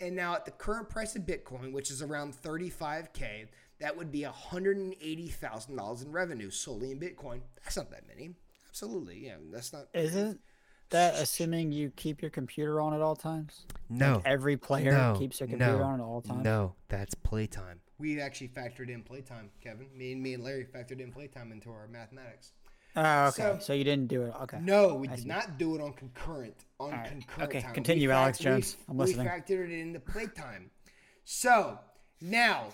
[0.00, 3.48] And now at the current price of Bitcoin, which is around 35K,
[3.80, 7.40] that would be $180,000 in revenue solely in Bitcoin.
[7.62, 8.34] That's not that many.
[8.68, 9.26] Absolutely.
[9.26, 9.88] Yeah, that's not.
[9.94, 10.40] Isn't
[10.90, 13.64] that assuming you keep your computer on at all times?
[13.88, 14.22] No.
[14.24, 16.44] Every player no, keeps their computer no, on at all times.
[16.44, 17.80] No, that's playtime.
[17.98, 19.86] We actually factored in playtime, Kevin.
[19.96, 22.52] Me and me and Larry factored in playtime into our mathematics.
[22.94, 23.42] Oh, okay.
[23.42, 24.34] So- So, you didn't do it.
[24.42, 24.58] Okay.
[24.60, 25.28] No, we I did see.
[25.28, 26.54] not do it on concurrent.
[26.80, 27.06] On right.
[27.08, 27.74] concurrent Okay, time.
[27.74, 28.76] continue, We Alex fac- Jones.
[28.78, 29.26] We, I'm listening.
[29.26, 30.70] we factored it into playtime.
[31.24, 31.78] So
[32.20, 32.68] now,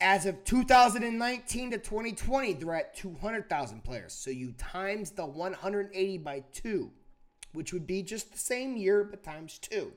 [0.00, 4.12] as of 2019 to 2020, they're at 200,000 players.
[4.12, 6.90] So you times the 180 by two,
[7.52, 9.92] which would be just the same year but times two.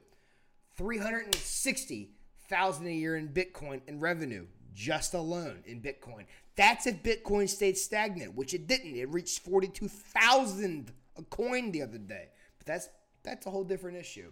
[0.78, 6.26] 360,000 a year in Bitcoin in revenue, just alone in Bitcoin.
[6.56, 8.96] That's if Bitcoin stayed stagnant, which it didn't.
[8.96, 12.30] It reached 42,000 a coin the other day.
[12.58, 12.90] But that's
[13.24, 14.32] that's a whole different issue.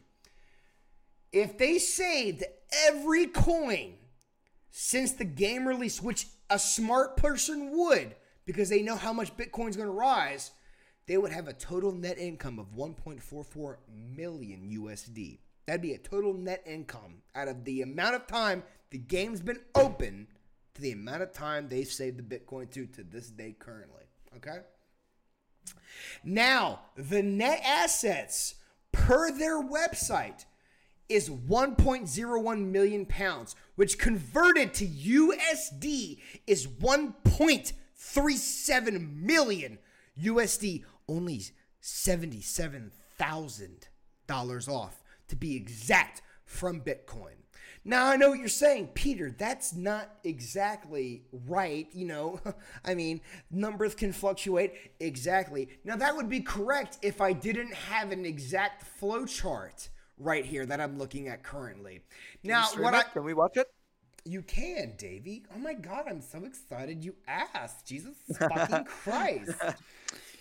[1.31, 2.43] If they saved
[2.85, 3.93] every coin
[4.69, 8.15] since the game release, which a smart person would,
[8.45, 10.51] because they know how much Bitcoin's going to rise,
[11.05, 13.77] they would have a total net income of 1.44
[14.15, 15.39] million USD.
[15.65, 19.59] That'd be a total net income out of the amount of time the game's been
[19.75, 20.27] open
[20.75, 24.03] to the amount of time they've saved the Bitcoin to to this day currently.
[24.37, 24.59] Okay?
[26.23, 28.55] Now, the net assets
[28.91, 30.45] per their website
[31.09, 39.79] is 1.01 million pounds, which converted to USD is 1.37 million
[40.21, 41.41] USD, only
[41.81, 47.35] $77,000 off to be exact from Bitcoin.
[47.85, 51.87] Now, I know what you're saying, Peter, that's not exactly right.
[51.91, 52.39] You know,
[52.85, 53.19] I mean,
[53.51, 54.73] numbers can fluctuate.
[54.99, 55.67] Exactly.
[55.83, 60.65] Now, that would be correct if I didn't have an exact flow chart right here
[60.65, 62.01] that I'm looking at currently.
[62.43, 62.93] Now, what?
[62.93, 63.03] I.
[63.03, 63.67] Can we watch it?
[64.25, 65.43] You can, Davey.
[65.53, 67.85] Oh my God, I'm so excited you asked.
[67.85, 69.51] Jesus fucking Christ.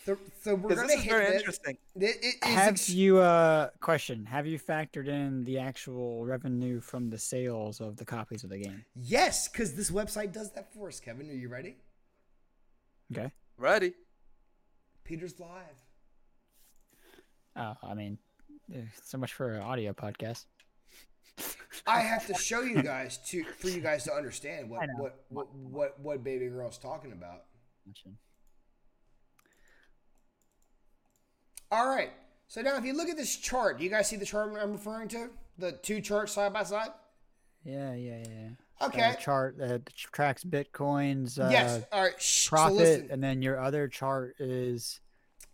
[0.04, 1.34] So, so we're gonna this is hit very this.
[1.40, 1.78] interesting.
[1.94, 4.24] It- it is Have ex- you uh question?
[4.26, 8.58] Have you factored in the actual revenue from the sales of the copies of the
[8.58, 8.84] game?
[8.96, 10.98] yes, because this website does that for us.
[10.98, 11.76] Kevin, are you ready?
[13.12, 13.30] Okay.
[13.56, 13.94] Ready?
[15.04, 15.78] Peter's live.
[17.54, 18.18] Oh, I mean,
[19.04, 20.46] so much for an audio podcast.
[21.86, 25.54] I have to show you guys to for you guys to understand what what, what
[25.54, 27.44] what what baby girl's talking about.
[31.72, 32.10] All right.
[32.48, 34.72] So now, if you look at this chart, do you guys see the chart I'm
[34.72, 35.30] referring to?
[35.58, 36.90] The two charts side by side.
[37.64, 38.26] Yeah, yeah, yeah.
[38.28, 38.86] yeah.
[38.86, 39.00] Okay.
[39.10, 41.38] Uh, chart uh, that tracks bitcoins.
[41.38, 41.82] Uh, yes.
[41.90, 42.20] All right.
[42.20, 42.48] Shh.
[42.48, 45.00] Profit, So and then your other chart is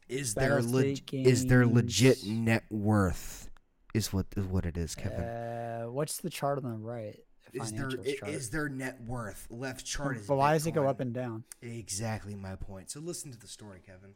[0.09, 3.49] Is there Battlefield leg- is there legit net worth?
[3.95, 5.21] Is what is what it is, Kevin.
[5.21, 7.19] uh, what's the chart on the right?
[7.53, 8.31] The Is there chart.
[8.31, 9.47] is their net worth?
[9.51, 10.27] Left chart is.
[10.27, 11.45] but why does it go up and down?
[11.63, 12.91] Exactly my point.
[12.91, 14.15] So listen to the story, Kevin.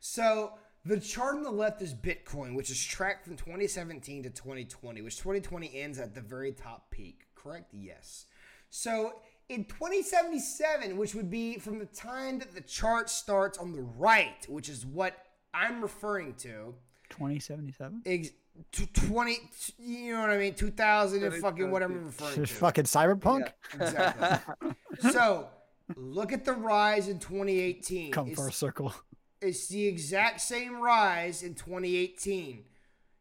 [0.00, 0.54] So
[0.84, 5.16] the chart on the left is Bitcoin, which is tracked from 2017 to 2020, which
[5.18, 7.22] 2020 ends at the very top peak.
[7.34, 7.70] Correct?
[7.72, 8.26] Yes.
[8.70, 9.14] So
[9.48, 14.44] in 2077, which would be from the time that the chart starts on the right,
[14.48, 15.14] which is what
[15.52, 16.74] I'm referring to,
[17.10, 18.02] Twenty seventy seven.
[18.06, 18.30] ex-
[18.72, 19.36] to 20,
[19.78, 22.46] you know what I mean, 2000 and fucking whatever I'm referring to.
[22.46, 23.52] Fucking cyberpunk.
[23.74, 24.70] Exactly.
[25.12, 25.48] so
[25.96, 28.12] look at the rise in 2018.
[28.12, 28.94] Come It's- for a circle.
[29.40, 32.64] It's the exact same rise in 2018.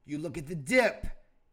[0.05, 1.05] You look at the dip,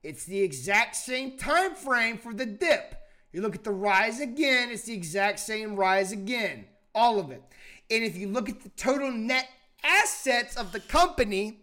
[0.03, 2.95] it's the exact same time frame for the dip.
[3.33, 6.67] You look at the rise again, it's the exact same rise again.
[6.95, 7.43] All of it.
[7.91, 9.49] And if you look at the total net
[9.85, 11.61] assets of the company,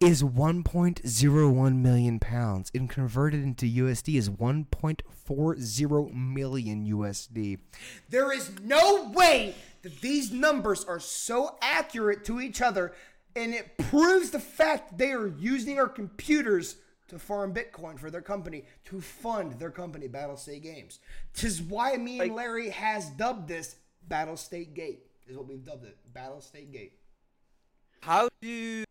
[0.00, 7.58] Is 1.01 million pounds and converted into USD is 1.40 million USD.
[8.08, 12.94] There is no way that these numbers are so accurate to each other,
[13.34, 16.76] and it proves the fact that they are using our computers
[17.08, 21.00] to farm Bitcoin for their company, to fund their company, Battlestate Games.
[21.34, 23.74] Tis why me and Larry has dubbed this
[24.06, 25.96] Battle State Gate, is what we've dubbed it.
[26.14, 26.92] Battle State Gate.
[28.02, 28.84] How do you,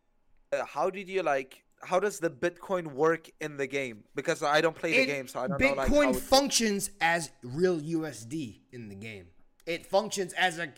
[0.51, 1.63] uh, how did you like?
[1.83, 4.03] How does the Bitcoin work in the game?
[4.15, 6.15] Because I don't play the It- game, so I don't Bitcoin know like how it-
[6.15, 9.27] functions as real USD in the game.
[9.65, 10.73] It functions as a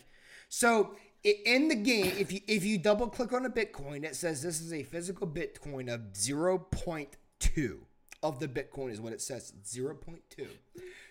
[0.48, 0.94] so
[1.24, 2.12] in the game.
[2.18, 5.26] If you if you double click on a Bitcoin, it says this is a physical
[5.26, 7.86] Bitcoin of zero point two
[8.22, 9.52] of the Bitcoin is what it says.
[9.66, 10.48] Zero point two.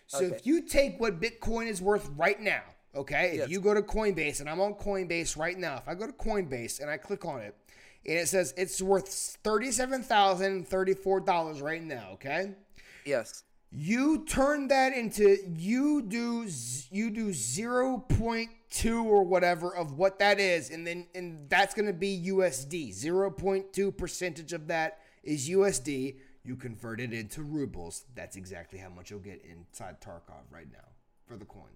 [0.08, 2.64] So if you take what Bitcoin is worth right now,
[2.96, 3.50] okay, if Yes.
[3.50, 6.80] you go to Coinbase and I'm on Coinbase right now, if I go to Coinbase
[6.80, 7.56] and I click on it,
[8.06, 12.54] and it says it's worth thirty-seven thousand thirty-four dollars right now, okay.
[13.06, 13.44] Yes.
[13.72, 16.48] You turn that into you do
[16.90, 21.94] you do 0.2 or whatever of what that is and then and that's going to
[21.94, 22.90] be USD.
[22.90, 26.16] 0.2 percentage of that is USD.
[26.44, 28.06] You convert it into rubles.
[28.16, 30.88] That's exactly how much you'll get inside Tarkov right now
[31.28, 31.70] for the coin.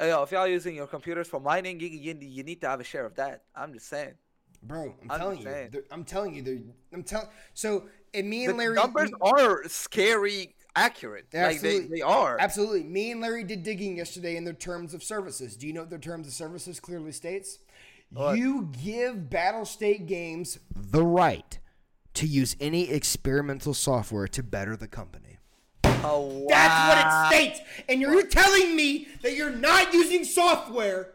[0.00, 2.80] Uh, yo, if y'all using your computers for mining, you, you, you need to have
[2.80, 3.44] a share of that.
[3.54, 4.14] I'm just saying.
[4.62, 5.82] Bro, I'm, I'm telling you.
[5.90, 6.74] I'm telling you.
[6.92, 7.28] I'm telling.
[7.54, 8.74] So, and me The and Larry.
[8.74, 11.26] numbers me- are scary accurate.
[11.32, 12.36] Like they, they are.
[12.38, 12.82] Absolutely.
[12.84, 15.56] Me and Larry did digging yesterday in their terms of services.
[15.56, 17.58] Do you know what their terms of services clearly states?
[18.10, 18.38] What?
[18.38, 21.58] You give Battlestate Games The right
[22.14, 25.25] to use any experimental software to better the company.
[26.06, 26.46] Oh, wow.
[26.48, 27.60] That's what it states.
[27.88, 31.12] And you're telling me that you're not using software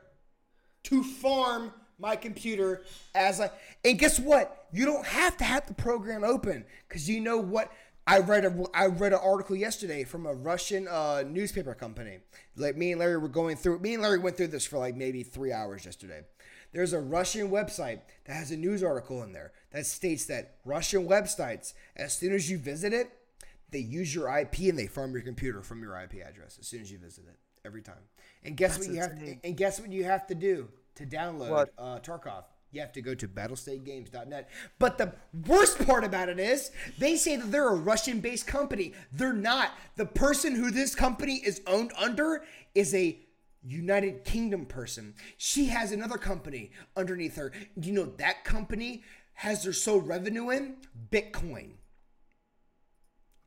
[0.83, 2.83] to farm my computer
[3.13, 3.51] as I
[3.85, 4.67] and guess what?
[4.73, 7.71] You don't have to have the program open because you know what?
[8.07, 12.19] I read a I read an article yesterday from a Russian uh, newspaper company.
[12.55, 13.79] Like me and Larry were going through.
[13.79, 16.21] Me and Larry went through this for like maybe three hours yesterday.
[16.73, 21.07] There's a Russian website that has a news article in there that states that Russian
[21.07, 23.11] websites, as soon as you visit it,
[23.71, 26.81] they use your IP and they farm your computer from your IP address as soon
[26.81, 27.95] as you visit it every time.
[28.43, 29.39] And guess That's what you have insane.
[29.43, 31.73] and guess what you have to do to download What?
[31.77, 32.43] uh, Tarkov.
[32.73, 34.49] You have to go to battlestategames.net.
[34.79, 35.13] But the
[35.45, 38.93] worst part about it is they say that they're a Russian-based company.
[39.11, 39.71] They're not.
[39.97, 42.43] The person who this company is owned under
[42.73, 43.19] is a
[43.63, 45.13] United Kingdom person.
[45.37, 47.51] She has another company underneath her.
[47.75, 49.03] You know that company
[49.33, 50.77] has their sole revenue in
[51.11, 51.71] Bitcoin?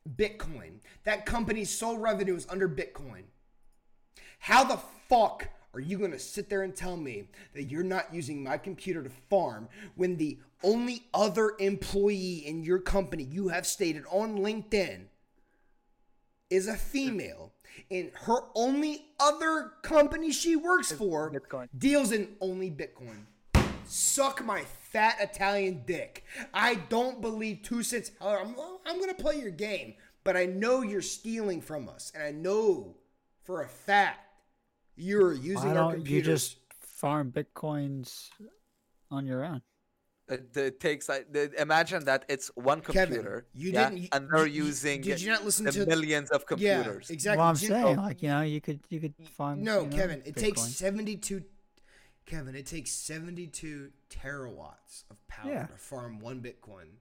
[0.08, 0.80] Bitcoin.
[1.04, 3.24] That company's sole revenue is under Bitcoin.
[4.38, 4.78] How the
[5.08, 7.24] fuck are you going to sit there and tell me
[7.54, 12.78] that you're not using my computer to farm when the only other employee in your
[12.78, 15.06] company you have stated on LinkedIn
[16.48, 17.52] is a female
[17.90, 21.68] and her only other company she works for Bitcoin.
[21.76, 23.24] deals in only Bitcoin?
[23.86, 24.62] Suck my
[24.94, 26.24] fat Italian dick.
[26.54, 28.12] I don't believe two cents.
[28.20, 28.54] I'm,
[28.86, 32.30] I'm going to play your game, but I know you're stealing from us, and I
[32.30, 32.94] know
[33.42, 34.20] for a fact
[34.96, 36.26] you're using Why our don't you computers.
[36.50, 38.28] just farm bitcoins
[39.10, 39.62] on your own?
[40.28, 41.26] It, it takes like
[41.58, 43.46] imagine that it's one Kevin, computer.
[43.52, 46.46] you yeah, didn't- and they're did using did you not listen the to- millions of
[46.46, 46.70] computers?
[46.70, 47.10] yeah, computers.
[47.10, 47.38] exactly.
[47.40, 49.60] Well, I'm Did you- saying, like you know, you could you could find.
[49.62, 51.42] No, you know, Kevin, it takes 72
[52.26, 55.66] Kevin, it takes 72 terawatts of power Yeah.
[55.66, 56.96] to farm one Bitcoin.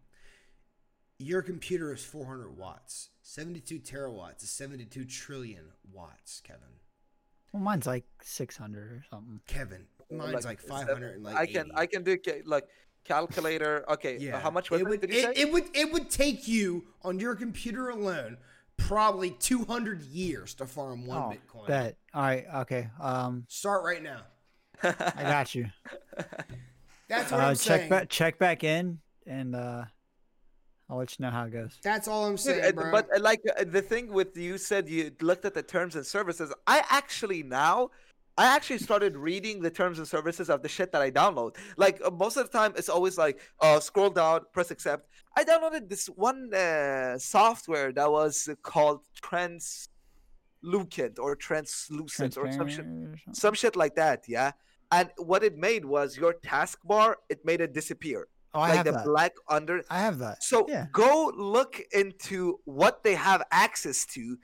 [1.17, 3.09] Your computer is 400 watts.
[3.21, 6.79] 72 terawatts is 72 trillion watts, Kevin.
[7.53, 9.39] Well, mine's like 600 or something.
[9.47, 11.71] Kevin, mine's like, seven- 500 and like I can 80.
[11.75, 12.67] I can do ca- like
[13.05, 13.85] calculator.
[13.89, 14.39] Okay, uh, yeah.
[14.39, 14.89] how much was it it?
[14.89, 15.31] would did you say?
[15.31, 18.37] it, it would it would take you on your computer alone
[18.75, 21.67] probably 200 years to farm one oh, Bitcoin.
[21.67, 21.97] bet.
[22.13, 22.45] All right.
[22.55, 22.89] Okay.
[22.99, 24.21] Um, Start right now.
[25.17, 25.65] I got you.
[27.07, 27.89] That's what Uh, I'm check saying.
[27.89, 28.09] back.
[28.09, 29.85] Check back in, and uh,
[30.89, 31.77] I'll let you know how it goes.
[31.83, 32.91] That's all I'm saying, uh, bro.
[32.91, 36.05] But uh, like uh, the thing with you said you looked at the terms and
[36.05, 36.53] services.
[36.67, 37.89] I actually now
[38.37, 41.55] I actually started reading the terms and services of the shit that I download.
[41.77, 45.07] Like uh, most of the time, it's always like, uh, scroll down, press accept.
[45.37, 49.89] I downloaded this one uh, software that was called Trends.
[50.63, 54.23] translucent or translucent or some shit, or some shit like that.
[54.27, 54.51] Yeah.
[54.91, 57.15] And what it made was your taskbar.
[57.29, 59.05] It made it disappear, Oh, I like have the that.
[59.05, 59.81] black under.
[59.89, 60.43] I have that.
[60.43, 60.85] So yeah.
[60.91, 64.37] go look into what they have access to,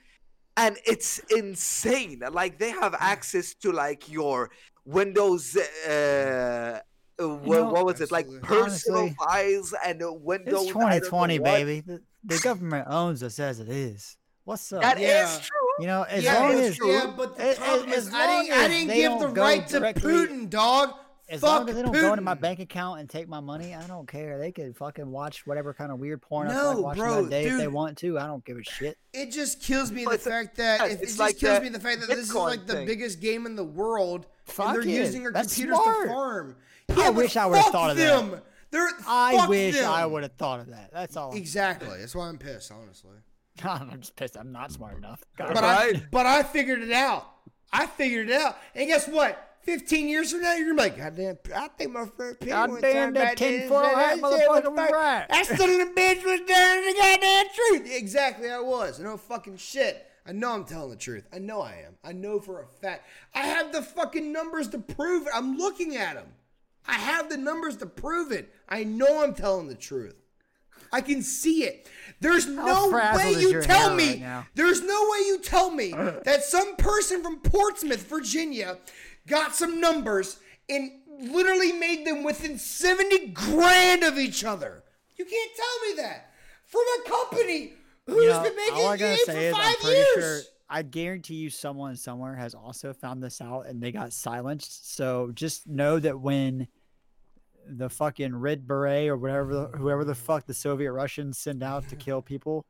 [0.57, 2.23] and it's insane.
[2.31, 4.49] Like they have access to like your
[4.85, 5.55] Windows.
[5.55, 6.79] Uh,
[7.19, 8.27] uh, what, know, what was it like?
[8.41, 10.63] Personal Honestly, files and Windows.
[10.63, 11.81] It's I don't know 2020, baby.
[11.81, 14.17] The, the government owns us as it is.
[14.45, 14.81] What's up?
[14.81, 15.39] That is Yeah.
[15.41, 15.55] true.
[15.79, 16.91] you know, as yeah, long it's as true.
[16.91, 19.79] Yeah, but the as- problem as is, I didn't, I didn't give the right to
[19.79, 20.93] directly- Putin, dog.
[21.31, 23.75] As Fuck long as they don't go into my bank account and take my money,
[23.75, 24.39] I don't care.
[24.39, 27.29] They could fucking watch whatever kind of weird porn I No, like watching bro, that
[27.29, 28.17] day if they want to.
[28.17, 28.97] I don't give a shit.
[29.13, 31.69] It just kills me Well, the it's fact that yes, it just like kills me
[31.69, 32.87] the fact that this is like the thing.
[32.87, 34.87] biggest game in the world, Fuck and they're it.
[34.89, 36.01] using our That's computers smart.
[36.07, 36.55] to farm.
[36.89, 38.31] I Yeah, but wish I would've thought of that.
[38.31, 38.41] them.
[38.71, 39.89] They're, I wish them.
[39.91, 40.89] I would have thought of that.
[40.91, 41.35] That's all.
[41.35, 41.95] Exactly.
[41.99, 43.11] That's why I'm pissed, honestly.
[43.63, 44.37] I'm just pissed.
[44.37, 45.23] I'm not smart enough.
[45.37, 45.95] God, But Right.
[45.95, 47.27] I, but I figured it out.
[47.71, 48.57] I figured it out.
[48.75, 49.45] And guess what?
[49.63, 52.49] 15 years from now, you're gonna be like, God damn, I think my friend Pete
[52.49, 55.25] God one damn, time that back then tinfoil said hat motherfucker was right.
[55.29, 57.91] That son of a bitch was telling the goddamn truth.
[57.93, 58.99] Exactly, I was.
[58.99, 60.05] No fucking shit.
[60.25, 61.27] I know I'm telling the truth.
[61.33, 61.95] I know I am.
[62.03, 63.07] I know for a fact.
[63.35, 65.33] I have the fucking numbers to prove it.
[65.35, 66.27] I'm looking at them.
[66.87, 68.53] I have the numbers to prove it.
[68.67, 70.15] I know I'm telling the truth.
[70.91, 71.87] I can see it.
[72.21, 74.23] There's no way you tell me.
[74.23, 78.77] right there's no way you tell me that some person from Portsmouth, Virginia,
[79.27, 84.83] got some numbers and literally made them within 70 grand of each other.
[85.17, 86.31] You can't tell me that
[86.65, 87.73] from a company
[88.05, 89.79] who's you know, been making all I a gotta game say for is I'm five
[89.79, 90.13] pretty years.
[90.15, 90.39] sure.
[90.71, 94.95] I guarantee you, someone somewhere has also found this out and they got silenced.
[94.95, 96.67] So just know that when
[97.77, 101.87] the fucking red beret or whatever, the, whoever the fuck the Soviet Russians send out
[101.89, 102.65] to kill people,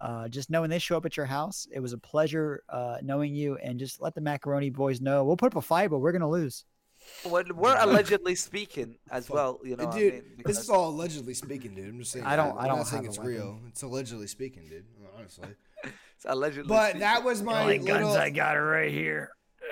[0.00, 2.98] uh, just know when they show up at your house, it was a pleasure uh,
[3.02, 5.98] knowing you, and just let the macaroni boys know we'll put up a fight, but
[5.98, 6.64] we're gonna lose.
[7.24, 9.60] Well, we're allegedly speaking as well.
[9.62, 11.88] You know, what I dude, mean, this is all allegedly speaking, dude.
[11.88, 12.24] I'm just saying.
[12.24, 13.32] I don't- I'm I don't not saying it's weapon.
[13.34, 13.60] real.
[13.68, 14.84] It's allegedly speaking, dude.
[15.16, 15.48] Honestly.
[15.84, 16.68] it's allegedly.
[16.68, 17.00] But speaking.
[17.00, 17.86] that was my little.
[17.86, 19.30] Guns I got are right here.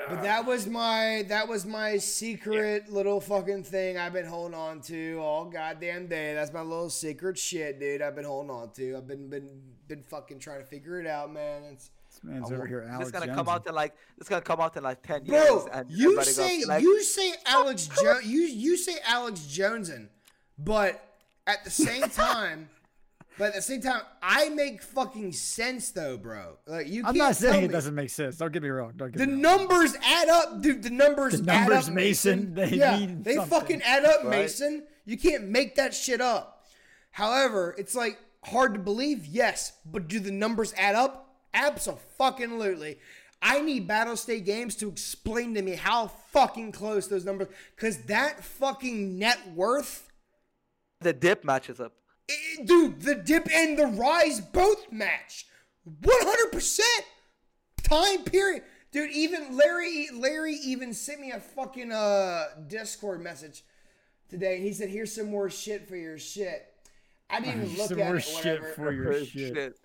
[0.08, 4.80] But that was my that was my secret little fucking thing I've been holding on
[4.82, 6.34] to all goddamn day.
[6.34, 8.02] That's my little secret shit, dude.
[8.02, 8.96] I've been holding on to.
[8.96, 9.48] I've been been
[9.88, 11.62] been fucking trying to figure it out, man.
[11.72, 12.86] It's This man's I over here.
[12.90, 13.36] Alex is gonna Jones.
[13.38, 15.44] come out in like this gonna come out in like ten years.
[15.46, 15.66] bro.
[15.72, 20.10] and You say like, you say Alex jo- you you say Alex Joneson,
[20.58, 21.00] but
[21.46, 22.68] at the same time.
[23.38, 26.58] But at the same time, I make fucking sense though, bro.
[26.66, 28.36] Like you I'm can't not tell saying it me- doesn't make sense.
[28.36, 28.92] Don't get me wrong.
[28.96, 29.42] Don't get The me wrong.
[29.42, 30.82] numbers add up, dude.
[30.82, 33.58] The numbers, The add numbers, up, Mason, they yeah, mean they something.
[33.60, 34.30] fucking add up, Right.
[34.30, 34.84] Mason.
[35.06, 36.64] You can't make that shit up.
[37.10, 41.34] However, it's like hard to believe, yes, but do the numbers add up?
[41.54, 42.98] Absolutely.
[43.40, 48.44] I need Battlestate Games to explain to me how fucking close those numbers, because that
[48.44, 50.08] fucking net worth
[51.00, 51.92] the dip matches up.
[52.64, 55.46] Dude, the dip and the rise both match.
[56.02, 56.80] 100%
[57.82, 58.62] time period.
[58.92, 63.64] Dude, even Larry Larry even sent me a fucking uh Discord message
[64.28, 66.66] today and he said, "Here's some more shit for your shit."
[67.30, 68.72] I didn't even look Some at more it shit whatever.
[68.74, 69.78] for your Or shit.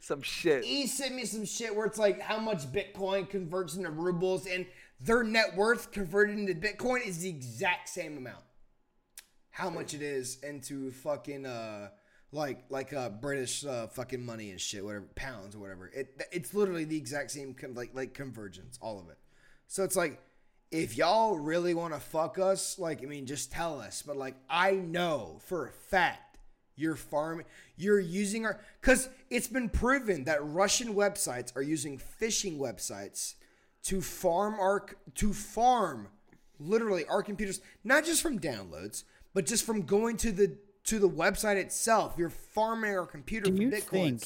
[0.00, 0.64] Some shit.
[0.64, 4.66] He sent me some shit where it's like how much Bitcoin converts into rubles and
[5.00, 8.43] their net worth converted into Bitcoin is the exact same amount.
[9.54, 11.90] How much it is into fucking uh
[12.32, 15.86] like like uh British uh fucking money and shit, whatever pounds or whatever.
[15.94, 19.18] It it's literally the exact same con- like like convergence, all of it.
[19.68, 20.20] So it's like
[20.72, 24.02] if y'all really want to fuck us, like I mean, just tell us.
[24.02, 26.36] But like I know for a fact
[26.74, 27.46] you're farming,
[27.76, 33.34] you're using our because it's been proven that Russian websites are using phishing websites
[33.84, 34.84] to farm our
[35.14, 36.08] to farm
[36.58, 39.04] literally our computers, not just from downloads,
[39.34, 42.14] but just from going to the to the website itself.
[42.18, 44.20] You're farming our computer Do for you bitcoins.
[44.20, 44.22] think-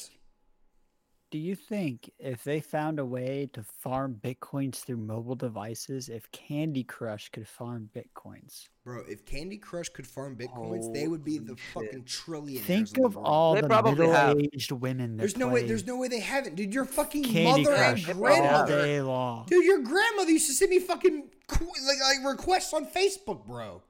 [1.31, 6.29] Do you think if they found a way to farm bitcoins through mobile devices, if
[6.31, 8.67] Candy Crush could farm bitcoins?
[8.83, 12.61] Bro, if Candy Crush could farm bitcoins, they would be the Holy fucking trillionaires.
[12.61, 15.65] Think in the of all They the probably middle-aged women that There's no way.
[15.67, 16.73] There's no way they haven't, dude.
[16.73, 19.45] Your fucking Candy mother Crush and all grandmother, day long.
[19.45, 19.63] dude.
[19.65, 23.83] Your grandmother used to send me fucking like like requests on Facebook, bro.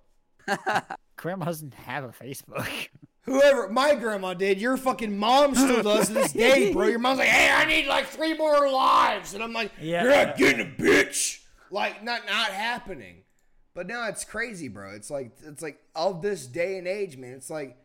[1.17, 2.67] Grandma doesn't have a Facebook.
[3.23, 6.87] Whoever my grandma did, your fucking mom still does to this day, bro.
[6.87, 10.03] Your mom's like, "Hey, I need like three more lives," and I'm like, Yeah.
[10.03, 11.39] "You're not getting a bitch."
[11.69, 13.23] Like, not not happening.
[13.75, 14.91] But now it's crazy, bro.
[14.91, 17.33] It's like it's like of this day and age, man.
[17.33, 17.77] It's like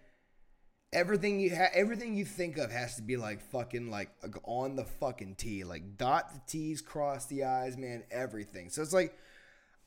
[0.93, 4.11] everything you ha- everything you think of has to be like fucking like
[4.45, 8.71] on the fucking T, like dot the T's, cross the I's, man, everything.
[8.71, 9.15] So it's like,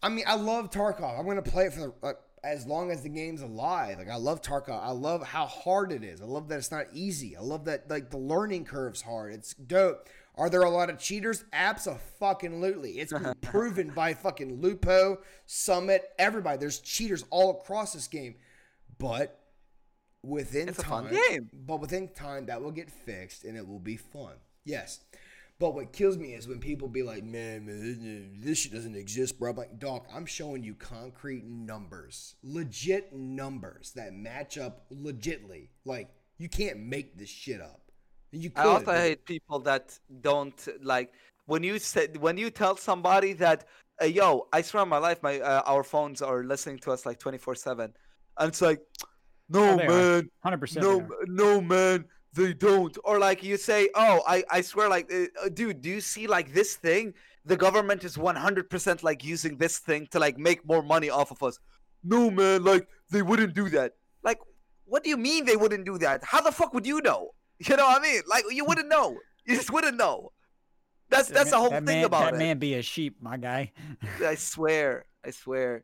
[0.04, 1.18] I mean, I love Tarkov.
[1.20, 3.98] I'm gonna play it for the, like, as long as the game's alive.
[3.98, 4.82] Like I love Tarkov.
[4.84, 6.22] I love how hard it is.
[6.22, 7.36] I love that it's not easy.
[7.36, 9.34] I love that like the learning curve's hard.
[9.34, 10.08] It's dope.
[10.36, 11.44] Are there a lot of cheaters?
[11.52, 12.92] Absolutely.
[13.00, 16.58] It's been proven by fucking Lupo, Summit, everybody.
[16.60, 18.36] There's cheaters all across this game.
[19.00, 19.40] But
[20.24, 21.50] within It's a time, fun game.
[21.54, 24.34] but within time that will get fixed and it will be fun.
[24.66, 25.00] Yes.
[25.60, 29.40] But what kills me is when people be like, man, man, this shit doesn't exist,
[29.40, 29.50] bro.
[29.52, 35.70] I'm like, dog, I'm showing you concrete numbers, legit numbers that match up legitly.
[35.84, 37.82] Like, you can't make this shit up.
[38.32, 38.60] You could.
[38.60, 41.12] I also but- hate people that don't like
[41.48, 43.66] when you said when you tell somebody that,
[44.02, 47.06] uh, yo, I swear on my life, my uh, our phones are listening to us
[47.06, 47.94] like twenty four seven,
[48.38, 48.80] and it's like,
[49.50, 49.90] no they are.
[49.90, 50.86] man, Hundred percent.
[50.86, 52.06] no, no man,
[52.38, 52.98] they don't.
[53.04, 56.28] Or like you say, oh, I I swear, like, uh, uh, dude, do you see
[56.28, 57.14] like this thing?
[57.46, 61.10] The government is one hundred percent like using this thing to like make more money
[61.10, 61.60] off of us.
[62.04, 63.94] No man, like they wouldn't do that.
[64.24, 64.40] Like,
[64.86, 66.24] what do you mean they wouldn't do that?
[66.24, 67.32] How the fuck would you know?
[67.68, 68.22] You know what I mean?
[68.28, 69.18] Like you wouldn't know.
[69.46, 70.32] You just wouldn't know.
[71.10, 72.38] That's that's the whole that thing man, about that it.
[72.38, 73.72] man be a sheep, my guy.
[74.24, 75.06] I swear.
[75.26, 75.84] I swear.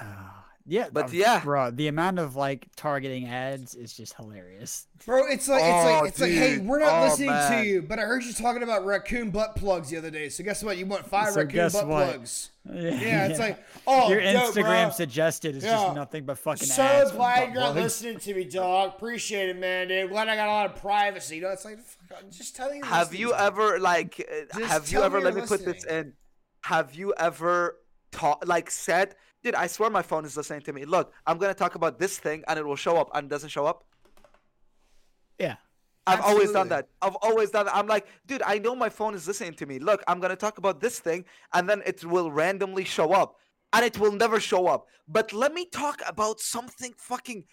[0.00, 0.04] Uh,
[0.68, 1.40] yeah, But uh, yeah.
[1.42, 4.86] bro, the amount of like targeting ads is just hilarious.
[5.06, 7.62] Bro, it's like it's Oh, like it's like, hey, we're not Oh, listening man.
[7.62, 10.28] to you, but I heard you talking about raccoon butt plugs the other day.
[10.28, 10.76] So guess what?
[10.76, 12.04] You want five So raccoon butt what?
[12.12, 12.50] plugs.
[12.70, 14.90] Yeah, it's like, oh, your dope, Instagram bro.
[14.90, 15.70] suggested is Yeah.
[15.84, 17.10] just nothing but fucking So ads.
[17.12, 17.76] for glad you're plugs.
[17.80, 18.92] listening to me, dog.
[18.96, 20.10] Appreciate it, man, dude.
[20.10, 21.36] Glad I got a lot of privacy.
[21.36, 22.84] You know, it's like, fuck, I'm just telling you.
[22.84, 25.64] Have you to ever like uh, Just have you ever me let you're me put
[25.64, 26.12] this in?
[26.64, 27.78] Have you ever
[28.12, 30.84] taught like said, dude, I swear my phone is listening to me.
[30.84, 33.66] Look, I'm gonna talk about this thing and it will show up and doesn't show
[33.66, 33.84] up.
[35.38, 35.56] Yeah.
[36.06, 36.88] I've always done that.
[37.02, 37.76] I've always done that.
[37.76, 39.78] I'm like, dude, I know my phone is listening to me.
[39.78, 43.36] Look, I'm gonna talk about this thing, and then it will randomly show up,
[43.74, 44.86] and it will never show up.
[45.06, 47.44] But let me talk about something fucking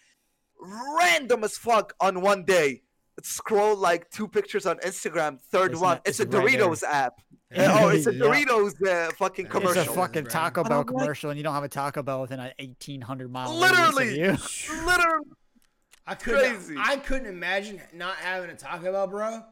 [1.01, 2.83] random as fuck on one day.
[3.23, 5.39] Scroll like two pictures on Instagram.
[5.51, 6.67] Third It's one, not- it's, it's a right there.
[6.67, 7.19] Doritos app.
[7.57, 8.25] Oh, it's a Yeah.
[8.25, 9.93] Doritos uh, fucking It's It's commercial.
[9.93, 12.51] a fucking Taco And Bell commercial, and you don't have a Taco Bell within an
[12.59, 14.09] 1,800 mile Literally.
[14.09, 14.75] of you.
[14.85, 15.25] Literally,
[16.07, 16.39] I couldn't.
[16.55, 16.75] Crazy.
[16.77, 19.43] I couldn't imagine not having a Taco Bell, bro.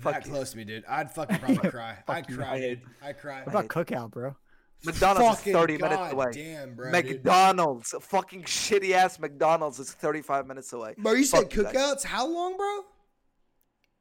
[0.00, 0.30] Fuck that you.
[0.32, 0.84] close to me, dude.
[0.88, 1.98] I'd fucking probably cry.
[2.08, 2.80] I'd cry, dude.
[3.02, 3.42] I'd cry.
[3.42, 4.36] What about Cookout, bro?
[4.84, 6.30] McDonald's Fucking is 30 minutes away.
[6.32, 6.90] Damn, bro.
[6.90, 6.92] dude.
[7.08, 10.94] McDonald's, fucking shitty ass McDonald's is 35 minutes away.
[10.98, 11.74] Bro, you said Fuck you guys.
[11.74, 12.04] cookouts?
[12.04, 12.80] How long, bro?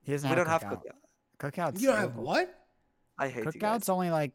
[0.03, 0.81] He doesn't We have don't have Cookout.
[1.39, 1.51] cookout.
[1.73, 2.57] Cookout's You don't have what?
[3.17, 3.81] I hate you guys.
[3.81, 4.31] Cookout's only like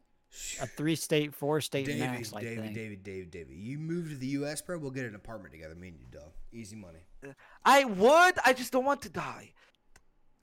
[0.61, 2.31] a three state, four state David, max.
[2.33, 2.73] Like David, thing.
[2.73, 3.55] David, David, David.
[3.55, 4.77] You move to the U.S., bro.
[4.77, 5.75] We'll get an apartment together.
[5.75, 6.31] Me and you, dog.
[6.51, 6.99] Easy money.
[7.65, 8.33] I would.
[8.45, 9.51] I just don't want to die.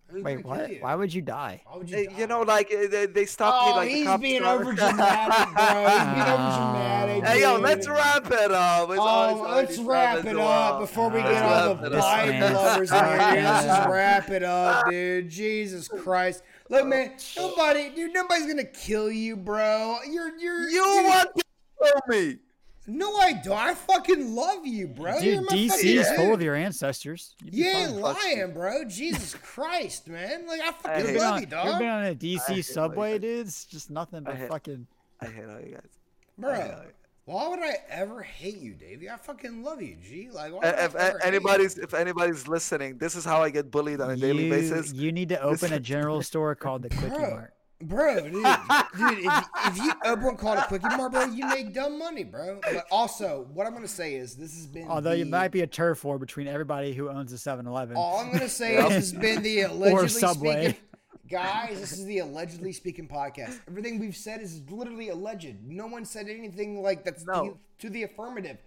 [0.08, 0.70] Who's Wait, what?
[0.70, 0.78] you?
[0.80, 1.62] Why would you die?
[1.64, 2.02] Why would Uh, you?
[2.02, 2.26] You die?
[2.26, 3.72] know, like uh, they, they stopped me.
[3.72, 5.64] Oh, Like the he's cops being are- over dramatic, bro.
[5.88, 7.24] He's being over dramatic.
[7.24, 8.90] Hey, yo, let's wrap it up.
[8.90, 10.82] It's Oh, always let's wrap it up one.
[10.82, 12.04] before we Let's get all the it up.
[12.04, 13.16] Biden This lovers in here.
[13.44, 15.30] Let's just wrap it up, dude.
[15.30, 16.42] Jesus Christ.
[16.70, 19.98] Look, oh, man, nobody, dude, nobody's gonna kill you, bro.
[20.10, 21.42] You're, you're, You you're- want to
[21.82, 22.38] kill me?
[22.86, 23.56] No, I don't.
[23.56, 25.18] I fucking love you, bro.
[25.18, 26.34] You're Dude, my DC fucking is full dude.
[26.34, 27.34] of your ancestors.
[27.42, 28.00] You'd You ain't fine.
[28.02, 28.84] lying, bro.
[28.84, 30.46] Jesus Christ, man.
[30.46, 31.78] Like I I fucking hate ever been love on, you, you ever dog.
[31.78, 33.46] been on a DC subway, dude?
[33.46, 34.86] It's just nothing but hate- fucking.
[35.20, 35.88] I hate all you guys.
[36.36, 36.82] Bro,
[37.26, 39.08] why would I ever hate you, Davey?
[39.08, 40.28] I fucking love you, G.
[40.30, 41.18] Like, why If ever hate you?
[41.22, 44.92] anybody's if anybody's listening, this is how I get bullied on a daily basis.
[44.92, 47.54] you need to open a general store called the Quickie Bro, Mart.
[47.82, 51.72] bro, dude, dude, if, if you open one called a quickie mart, bro, you make
[51.74, 52.60] dumb money, bro.
[52.62, 55.62] But also, what I'm gonna say is this has been Although the, you might be
[55.62, 57.96] a turf war between everybody who owns a 7-Eleven.
[57.96, 60.62] All I'm gonna say is this has been the allegedly Subway.
[60.64, 60.80] speaking.
[61.28, 63.58] Guys, this is the allegedly speaking podcast.
[63.68, 65.56] Everything we've said is literally alleged.
[65.66, 67.44] No one said anything like that's No.
[67.50, 68.58] to, to the affirmative.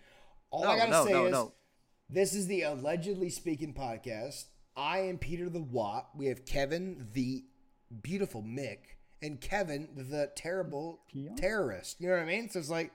[0.50, 1.54] All No, I gotta no, say no, is no.
[2.10, 4.46] this is the allegedly speaking podcast.
[4.76, 6.10] I am Peter the Watt.
[6.16, 7.44] We have Kevin the
[8.02, 8.80] beautiful Mick
[9.22, 11.36] and Kevin the terrible Peon?
[11.36, 12.00] terrorist.
[12.00, 12.50] You know what I mean?
[12.50, 12.92] So it's like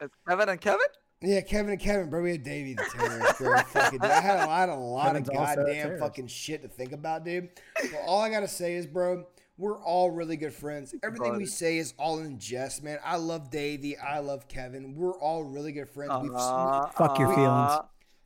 [0.00, 0.86] It's Kevin and Kevin.
[1.26, 2.22] Yeah, Kevin and Kevin, bro.
[2.22, 3.58] We had Davey the terrorist, bro.
[3.58, 7.24] fucking, I had a lot, a lot Kevin's of goddamn fucking shit to think about,
[7.24, 7.48] dude.
[7.74, 9.24] But all I gotta say is, bro,
[9.58, 10.94] we're all really good friends.
[11.02, 12.98] Everything we say is all in jest, man.
[13.04, 13.96] I love Davey.
[13.96, 14.94] I love Kevin.
[14.94, 16.12] We're all really good friends.
[16.22, 17.48] We've Uh, Fuck your feelings.
[17.72, 17.82] uh,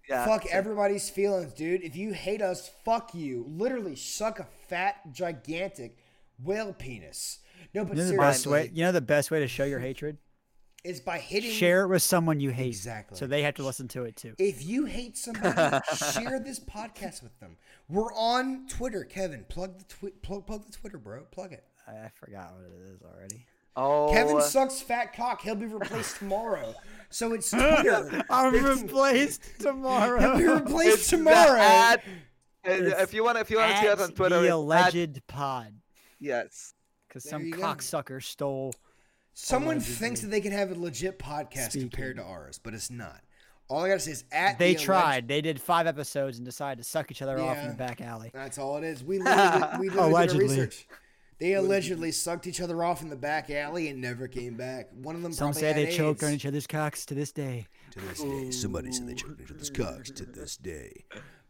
[0.08, 0.24] Yeah.
[0.26, 1.82] fuck everybody's feelings, dude.
[1.82, 3.44] If you hate us, fuck you.
[3.48, 5.96] Literally, suck a fat, gigantic
[6.42, 7.38] whale penis.
[7.74, 8.70] No, but You know the seriously, best way.
[8.74, 10.18] You know the best way to show your hatred.
[10.84, 12.68] Is by hitting Share it with someone you hate.
[12.68, 13.18] Exactly.
[13.18, 14.34] So they have to listen to it too.
[14.38, 15.78] If you hate somebody,
[16.12, 17.56] share this podcast with them.
[17.88, 19.04] We're on Twitter.
[19.04, 21.22] Kevin, plug the twi- plug, plug the Twitter, bro.
[21.30, 21.64] Plug it.
[21.86, 23.46] I I forgot what it is already.
[23.76, 25.42] Oh, Kevin sucks fat cock.
[25.42, 26.74] He'll be replaced tomorrow.
[27.08, 28.22] So it's Twitter.
[28.30, 30.18] I'm replaced tomorrow.
[30.20, 31.58] He'll be replaced it's tomorrow.
[31.60, 32.02] ad-
[32.66, 34.54] uh, if you want, if you want to see us on Twitter, the it's at-
[34.54, 35.72] alleged pod,
[36.18, 36.74] yes.
[37.08, 38.74] because some cocksucker stole.
[39.34, 39.94] Someone Allegedly.
[39.96, 41.88] thinks that they can have a legit podcast Speaking.
[41.90, 43.20] compared to ours, but it's not.
[43.68, 45.28] All I gotta say is at They the alleged- tried.
[45.28, 48.30] They did five episodes and decided to suck each other off in the back alley.
[48.34, 49.04] That's all it is.
[49.04, 50.88] We literally, we literally did our research.
[51.38, 54.90] They allegedly sucked each other off in the back alley and never came back.
[54.92, 57.66] One of them Some say they choked on each other's cocks to this day.
[57.92, 60.10] To this day, somebody said they choked on each other's cocks.
[60.10, 61.04] To this day,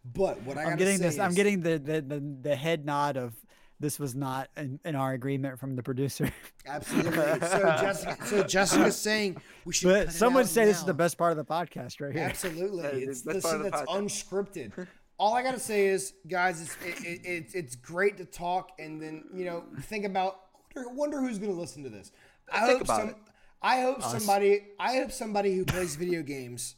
[0.04, 1.18] But what I I'm getting this.
[1.18, 3.34] I'm getting the, the the the head nod of
[3.80, 6.30] this was not in, in our agreement from the producer.
[6.66, 7.18] absolutely.
[7.40, 9.88] So Jessica, so Jessica's saying we should.
[9.88, 12.12] but it some would out say this is the best part of the podcast right
[12.12, 12.22] here.
[12.24, 14.70] Absolutely, That is it's the the best part shit of the that's podcast.
[14.72, 14.86] unscripted.
[15.18, 19.02] All I gotta say is, guys, it's it, it, it's it's great to talk and
[19.02, 20.36] then you know think about.
[20.76, 22.12] Wonder, wonder who's gonna listen to this.
[22.52, 23.08] I Think hope about some.
[23.10, 23.16] it.
[23.60, 24.60] I hope somebody.
[24.78, 26.74] I hope somebody who plays video games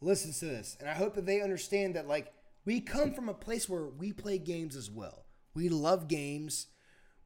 [0.00, 2.32] listens to this, and I hope that they understand that like
[2.64, 5.23] we come from a place where we play games as well.
[5.54, 6.66] We love games.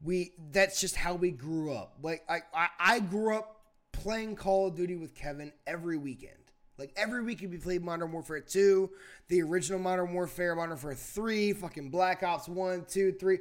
[0.03, 1.99] We that's just how we grew up.
[2.03, 3.62] Like I, I, I grew up
[3.93, 6.35] playing Call of Duty with Kevin every weekend.
[6.79, 8.89] Like every weekend we played Modern Warfare 2,
[9.26, 13.39] the original Modern Warfare, Modern Warfare 3, fucking Black Ops 1, 2, 3.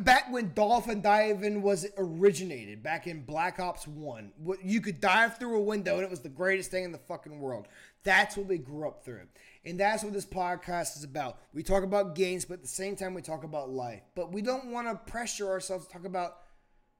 [0.00, 4.32] Back when dolphin diving was originated, back in Black Ops 1.
[4.38, 6.98] What you could dive through a window and it was the greatest thing in the
[6.98, 7.68] fucking world.
[8.02, 9.28] That's what we grew up through.
[9.64, 11.38] And that's what this podcast is about.
[11.54, 14.02] We talk about games, but at the same time we talk about life.
[14.16, 16.38] But we don't want to pressure ourselves to talk about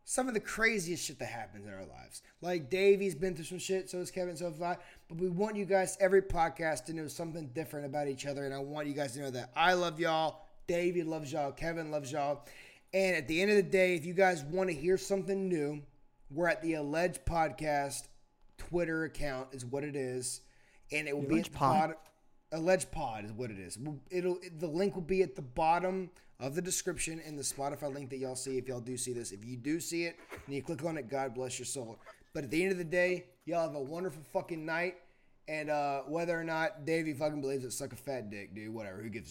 [0.04, 2.22] some of the craziest shit that happens in our lives.
[2.40, 4.76] Like Davey's been through some shit, so has Kevin, so have I.
[5.08, 8.44] But we want you guys, every podcast, to know something different about each other.
[8.44, 11.90] And I want you guys to know that I love y'all, Davey loves y'all, Kevin
[11.90, 12.46] loves y'all.
[12.94, 15.82] And at the end of the day, if you guys want to hear something new,
[16.30, 18.08] we're at the Alleged Podcast
[18.58, 20.42] Twitter account, is what it is.
[20.90, 21.80] And it will be at the Pod?
[21.80, 21.96] bottom.
[22.52, 23.78] Alleged Pod is what it is.
[24.10, 28.10] It'll the link will be at the bottom of the description and the Spotify link
[28.10, 29.32] that y'all see if y'all do see this.
[29.32, 31.98] If you do see it and you click on it, God bless your soul.
[32.34, 34.96] But at the end of the day, y'all have a wonderful fucking night.
[35.48, 38.72] And uh, whether or not Davey fucking believes it, suck a fat dick, dude.
[38.72, 39.02] Whatever.
[39.02, 39.30] Who gives a?